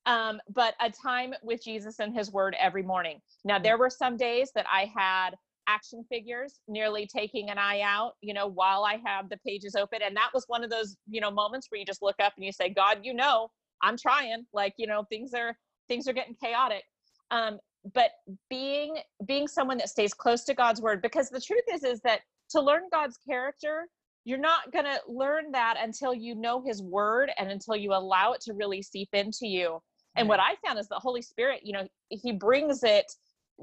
um, 0.06 0.40
but 0.54 0.74
a 0.80 0.90
time 0.90 1.32
with 1.42 1.62
jesus 1.62 1.98
and 1.98 2.14
his 2.14 2.32
word 2.32 2.56
every 2.58 2.82
morning 2.82 3.20
now 3.44 3.58
there 3.58 3.78
were 3.78 3.90
some 3.90 4.16
days 4.16 4.50
that 4.54 4.66
i 4.72 4.90
had 4.96 5.30
action 5.68 6.04
figures 6.08 6.58
nearly 6.66 7.06
taking 7.06 7.50
an 7.50 7.58
eye 7.58 7.80
out 7.82 8.12
you 8.20 8.34
know 8.34 8.48
while 8.48 8.84
i 8.84 8.98
have 9.04 9.28
the 9.28 9.36
pages 9.46 9.76
open 9.76 10.00
and 10.04 10.16
that 10.16 10.30
was 10.34 10.44
one 10.48 10.64
of 10.64 10.70
those 10.70 10.96
you 11.08 11.20
know 11.20 11.30
moments 11.30 11.68
where 11.70 11.78
you 11.78 11.86
just 11.86 12.02
look 12.02 12.16
up 12.20 12.32
and 12.36 12.44
you 12.44 12.50
say 12.50 12.68
god 12.68 12.98
you 13.02 13.14
know 13.14 13.48
I'm 13.82 13.96
trying. 13.96 14.46
Like, 14.52 14.74
you 14.76 14.86
know, 14.86 15.04
things 15.08 15.34
are 15.34 15.56
things 15.88 16.08
are 16.08 16.12
getting 16.12 16.36
chaotic. 16.42 16.84
Um, 17.30 17.58
but 17.94 18.10
being 18.48 18.96
being 19.26 19.48
someone 19.48 19.78
that 19.78 19.88
stays 19.88 20.14
close 20.14 20.44
to 20.44 20.54
God's 20.54 20.80
word, 20.80 21.02
because 21.02 21.28
the 21.28 21.40
truth 21.40 21.64
is 21.72 21.82
is 21.84 22.00
that 22.02 22.20
to 22.50 22.60
learn 22.60 22.82
God's 22.92 23.18
character, 23.28 23.88
you're 24.24 24.38
not 24.38 24.72
going 24.72 24.84
to 24.84 25.00
learn 25.08 25.52
that 25.52 25.76
until 25.80 26.14
you 26.14 26.34
know 26.34 26.62
his 26.62 26.82
word 26.82 27.30
and 27.38 27.50
until 27.50 27.76
you 27.76 27.92
allow 27.92 28.32
it 28.32 28.40
to 28.42 28.54
really 28.54 28.82
seep 28.82 29.08
into 29.12 29.46
you. 29.46 29.80
And 30.14 30.28
what 30.28 30.40
I 30.40 30.54
found 30.64 30.78
is 30.78 30.88
the 30.88 30.96
Holy 30.96 31.22
Spirit, 31.22 31.60
you 31.64 31.72
know, 31.72 31.88
he 32.10 32.32
brings 32.32 32.82
it 32.84 33.10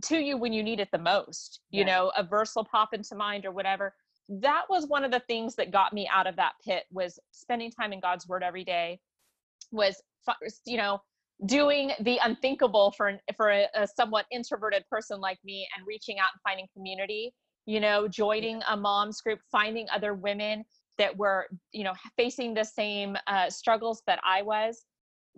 to 0.05 0.17
you 0.17 0.35
when 0.37 0.51
you 0.51 0.63
need 0.63 0.79
it 0.79 0.89
the 0.91 0.97
most. 0.97 1.61
You 1.69 1.81
yeah. 1.81 1.85
know, 1.85 2.11
a 2.17 2.23
verse 2.23 2.55
will 2.55 2.65
pop 2.65 2.93
into 2.93 3.15
mind 3.15 3.45
or 3.45 3.51
whatever. 3.51 3.93
That 4.27 4.63
was 4.69 4.87
one 4.87 5.03
of 5.03 5.11
the 5.11 5.21
things 5.27 5.55
that 5.55 5.71
got 5.71 5.93
me 5.93 6.09
out 6.11 6.27
of 6.27 6.35
that 6.37 6.53
pit 6.65 6.85
was 6.91 7.19
spending 7.31 7.71
time 7.71 7.93
in 7.93 7.99
God's 7.99 8.27
word 8.27 8.43
every 8.43 8.63
day 8.63 8.99
was 9.71 10.01
you 10.65 10.77
know 10.77 10.99
doing 11.45 11.91
the 12.01 12.19
unthinkable 12.23 12.91
for 12.91 13.19
for 13.35 13.51
a, 13.51 13.67
a 13.75 13.87
somewhat 13.87 14.25
introverted 14.31 14.83
person 14.89 15.19
like 15.19 15.37
me 15.43 15.67
and 15.75 15.85
reaching 15.87 16.19
out 16.19 16.29
and 16.33 16.41
finding 16.43 16.67
community 16.73 17.33
you 17.65 17.79
know 17.79 18.07
joining 18.07 18.61
a 18.69 18.75
mom's 18.77 19.21
group 19.21 19.39
finding 19.51 19.87
other 19.93 20.13
women 20.13 20.63
that 20.99 21.15
were 21.17 21.47
you 21.71 21.83
know 21.83 21.93
facing 22.15 22.53
the 22.53 22.63
same 22.63 23.17
uh, 23.25 23.49
struggles 23.49 24.03
that 24.05 24.19
i 24.23 24.43
was. 24.43 24.85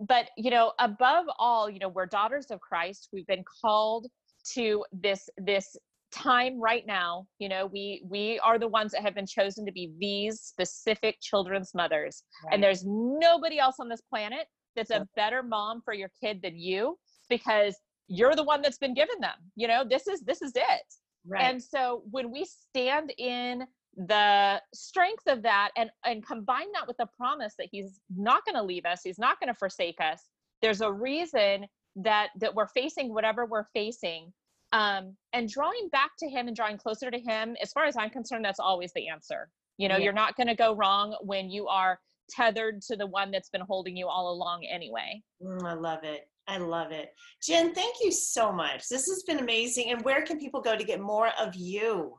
But 0.00 0.30
you 0.36 0.50
know 0.50 0.72
above 0.78 1.26
all 1.38 1.70
you 1.70 1.78
know 1.78 1.88
we're 1.88 2.06
daughters 2.06 2.46
of 2.50 2.60
christ. 2.60 3.08
We've 3.12 3.26
been 3.26 3.44
called 3.62 4.08
to 4.54 4.84
this 4.92 5.30
this 5.38 5.76
time 6.12 6.60
right 6.60 6.84
now. 6.86 7.26
You 7.38 7.48
know 7.48 7.66
we 7.66 8.02
we 8.08 8.38
are 8.40 8.58
the 8.58 8.68
ones 8.68 8.92
that 8.92 9.02
have 9.02 9.14
been 9.14 9.26
chosen 9.26 9.64
to 9.64 9.72
be 9.72 9.92
these 9.98 10.40
specific 10.40 11.16
children's 11.20 11.72
mothers. 11.74 12.24
Right. 12.44 12.54
and 12.54 12.62
there's 12.62 12.84
nobody 12.84 13.58
else 13.58 13.76
on 13.78 13.88
this 13.88 14.02
planet 14.10 14.46
that's 14.74 14.90
a 14.90 15.06
better 15.16 15.42
mom 15.42 15.82
for 15.84 15.94
your 15.94 16.10
kid 16.22 16.40
than 16.42 16.58
you 16.58 16.96
because 17.28 17.76
you're 18.08 18.34
the 18.34 18.42
one 18.42 18.62
that's 18.62 18.78
been 18.78 18.94
given 18.94 19.20
them. 19.20 19.38
You 19.54 19.68
know 19.68 19.84
this 19.88 20.08
is 20.08 20.22
this 20.22 20.42
is 20.42 20.52
it 20.56 20.86
right. 21.26 21.42
and 21.42 21.62
so 21.62 22.02
when 22.10 22.30
we 22.30 22.44
stand 22.44 23.12
in 23.18 23.64
the 23.96 24.60
strength 24.72 25.24
of 25.26 25.42
that 25.42 25.70
and 25.76 25.90
and 26.04 26.26
combine 26.26 26.70
that 26.72 26.86
with 26.86 26.96
the 26.96 27.06
promise 27.16 27.54
that 27.58 27.68
he's 27.70 28.00
not 28.16 28.44
going 28.44 28.54
to 28.54 28.62
leave 28.62 28.86
us 28.86 29.00
he's 29.04 29.18
not 29.18 29.38
going 29.38 29.48
to 29.48 29.58
forsake 29.58 30.00
us 30.00 30.22
there's 30.62 30.80
a 30.80 30.90
reason 30.90 31.66
that 31.96 32.28
that 32.40 32.54
we're 32.54 32.68
facing 32.68 33.12
whatever 33.12 33.44
we're 33.44 33.66
facing 33.74 34.32
um, 34.72 35.14
and 35.34 35.50
drawing 35.50 35.88
back 35.92 36.12
to 36.18 36.26
him 36.30 36.46
and 36.46 36.56
drawing 36.56 36.78
closer 36.78 37.10
to 37.10 37.18
him 37.18 37.54
as 37.62 37.70
far 37.72 37.84
as 37.84 37.96
i'm 37.98 38.08
concerned 38.08 38.44
that's 38.44 38.60
always 38.60 38.92
the 38.94 39.08
answer 39.08 39.50
you 39.76 39.88
know 39.88 39.98
yeah. 39.98 40.04
you're 40.04 40.12
not 40.14 40.36
going 40.36 40.46
to 40.46 40.54
go 40.54 40.74
wrong 40.74 41.14
when 41.20 41.50
you 41.50 41.68
are 41.68 41.98
tethered 42.30 42.80
to 42.80 42.96
the 42.96 43.06
one 43.06 43.30
that's 43.30 43.50
been 43.50 43.60
holding 43.60 43.94
you 43.94 44.06
all 44.06 44.32
along 44.32 44.64
anyway 44.64 45.20
mm, 45.42 45.62
i 45.64 45.74
love 45.74 46.02
it 46.02 46.28
i 46.52 46.58
love 46.58 46.92
it 46.92 47.10
jen 47.42 47.74
thank 47.74 47.96
you 48.02 48.12
so 48.12 48.52
much 48.52 48.88
this 48.88 49.06
has 49.06 49.22
been 49.26 49.38
amazing 49.38 49.90
and 49.90 50.02
where 50.04 50.22
can 50.22 50.38
people 50.38 50.60
go 50.60 50.76
to 50.76 50.84
get 50.84 51.00
more 51.00 51.30
of 51.40 51.54
you 51.54 52.14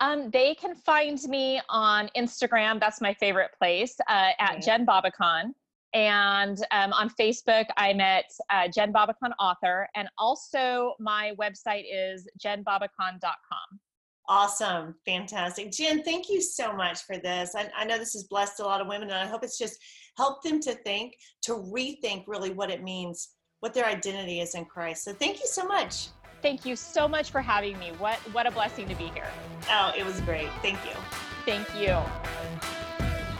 um, 0.00 0.30
they 0.30 0.56
can 0.56 0.74
find 0.74 1.22
me 1.28 1.60
on 1.68 2.10
Instagram. 2.16 2.80
That's 2.80 3.00
my 3.00 3.14
favorite 3.14 3.52
place 3.56 3.94
uh, 4.08 4.30
at 4.40 4.60
Jen 4.60 4.84
Babakhan. 4.84 5.52
And 5.94 6.58
um, 6.70 6.92
on 6.92 7.10
Facebook, 7.10 7.66
I'm 7.76 8.00
at 8.00 8.24
uh, 8.50 8.66
Jen 8.68 8.92
Babakhan 8.92 9.32
Author. 9.38 9.88
And 9.94 10.08
also, 10.18 10.94
my 10.98 11.34
website 11.40 11.84
is 11.92 12.26
jenbabakhan.com. 12.44 13.80
Awesome. 14.28 14.94
Fantastic. 15.04 15.70
Jen, 15.70 16.02
thank 16.02 16.30
you 16.30 16.40
so 16.40 16.72
much 16.72 17.02
for 17.02 17.18
this. 17.18 17.54
I, 17.54 17.68
I 17.76 17.84
know 17.84 17.98
this 17.98 18.14
has 18.14 18.24
blessed 18.24 18.60
a 18.60 18.64
lot 18.64 18.80
of 18.80 18.86
women, 18.86 19.10
and 19.10 19.18
I 19.18 19.26
hope 19.26 19.44
it's 19.44 19.58
just 19.58 19.76
helped 20.16 20.44
them 20.44 20.60
to 20.60 20.74
think, 20.76 21.14
to 21.42 21.52
rethink 21.52 22.24
really 22.26 22.52
what 22.52 22.70
it 22.70 22.82
means, 22.82 23.30
what 23.62 23.72
their 23.72 23.86
identity 23.86 24.40
is 24.40 24.56
in 24.56 24.64
Christ. 24.64 25.04
So 25.04 25.12
thank 25.12 25.38
you 25.38 25.46
so 25.46 25.64
much. 25.64 26.08
Thank 26.42 26.66
you 26.66 26.74
so 26.74 27.06
much 27.06 27.30
for 27.30 27.40
having 27.40 27.78
me. 27.78 27.92
What 27.98 28.18
what 28.34 28.44
a 28.44 28.50
blessing 28.50 28.88
to 28.88 28.96
be 28.96 29.04
here. 29.14 29.28
Oh, 29.70 29.92
it 29.96 30.04
was 30.04 30.20
great. 30.22 30.48
Thank 30.62 30.84
you. 30.84 30.96
Thank 31.46 31.68
you. 31.80 31.96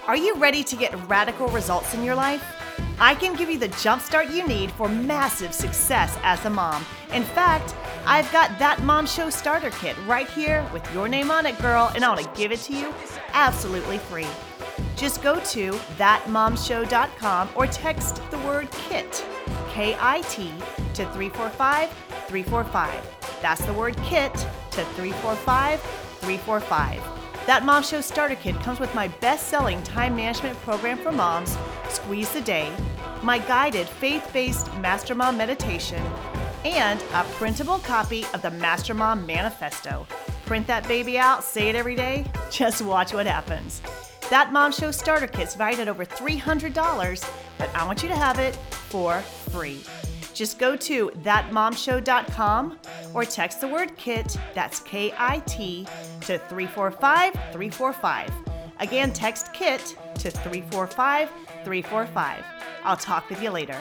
Are 0.06 0.16
you 0.16 0.36
ready 0.36 0.62
to 0.62 0.76
get 0.76 0.94
radical 1.08 1.48
results 1.48 1.92
in 1.94 2.04
your 2.04 2.14
life? 2.14 2.44
I 3.00 3.16
can 3.16 3.34
give 3.34 3.50
you 3.50 3.58
the 3.58 3.70
jumpstart 3.70 4.32
you 4.32 4.46
need 4.46 4.70
for 4.72 4.88
massive 4.88 5.52
success 5.52 6.16
as 6.22 6.44
a 6.44 6.50
mom. 6.50 6.86
In 7.12 7.24
fact, 7.24 7.74
I've 8.06 8.30
got 8.30 8.56
that 8.60 8.80
Mom 8.82 9.06
Show 9.06 9.28
starter 9.28 9.70
kit 9.70 9.96
right 10.06 10.28
here 10.28 10.64
with 10.72 10.84
your 10.94 11.08
name 11.08 11.32
on 11.32 11.46
it, 11.46 11.58
girl, 11.58 11.90
and 11.96 12.04
I 12.04 12.08
want 12.08 12.20
to 12.20 12.40
give 12.40 12.52
it 12.52 12.60
to 12.60 12.72
you 12.72 12.94
absolutely 13.32 13.98
free. 13.98 14.26
Just 14.96 15.20
go 15.20 15.40
to 15.40 15.72
thatmomshow.com 15.98 17.48
or 17.56 17.66
text 17.66 18.22
the 18.30 18.38
word 18.38 18.70
KIT, 18.70 19.24
K 19.72 19.96
I 19.98 20.20
T, 20.22 20.52
to 20.94 21.04
345 21.12 21.88
345. 22.28 23.40
That's 23.40 23.64
the 23.64 23.72
word 23.72 23.96
KIT 23.98 24.34
to 24.34 24.84
345 24.84 25.80
345. 25.80 27.02
That 27.46 27.64
Mom 27.64 27.82
Show 27.82 28.00
Starter 28.00 28.36
Kit 28.36 28.54
comes 28.60 28.78
with 28.78 28.94
my 28.94 29.08
best 29.08 29.48
selling 29.48 29.82
time 29.82 30.14
management 30.14 30.56
program 30.60 30.98
for 30.98 31.10
moms, 31.10 31.56
Squeeze 31.88 32.32
the 32.32 32.40
Day, 32.40 32.70
my 33.22 33.38
guided 33.38 33.88
faith 33.88 34.28
based 34.32 34.72
Master 34.76 35.14
Mom 35.14 35.36
meditation, 35.36 36.02
and 36.64 37.02
a 37.14 37.24
printable 37.32 37.78
copy 37.78 38.24
of 38.34 38.42
the 38.42 38.50
Master 38.50 38.94
Mom 38.94 39.26
Manifesto. 39.26 40.06
Print 40.44 40.66
that 40.66 40.86
baby 40.86 41.18
out, 41.18 41.42
say 41.42 41.68
it 41.68 41.74
every 41.74 41.96
day, 41.96 42.26
just 42.50 42.82
watch 42.82 43.12
what 43.12 43.26
happens. 43.26 43.80
That 44.30 44.52
Mom 44.52 44.72
Show 44.72 44.90
Starter 44.90 45.26
Kit's 45.26 45.54
valued 45.54 45.80
at 45.80 45.88
over 45.88 46.04
$300, 46.04 47.30
but 47.58 47.74
I 47.74 47.84
want 47.84 48.02
you 48.02 48.08
to 48.08 48.16
have 48.16 48.38
it 48.38 48.56
for 48.56 49.20
free. 49.20 49.82
Just 50.34 50.58
go 50.58 50.76
to 50.76 51.10
thatmomshow.com 51.22 52.78
or 53.12 53.24
text 53.24 53.60
the 53.60 53.68
word 53.68 53.96
KIT, 53.96 54.38
that's 54.54 54.80
K 54.80 55.12
I 55.18 55.40
T, 55.40 55.86
to 56.22 56.38
345 56.38 57.32
345. 57.32 58.30
Again, 58.80 59.12
text 59.12 59.52
KIT 59.52 59.96
to 60.14 60.30
345 60.30 61.28
345. 61.64 62.44
I'll 62.84 62.96
talk 62.96 63.28
with 63.28 63.42
you 63.42 63.50
later. 63.50 63.76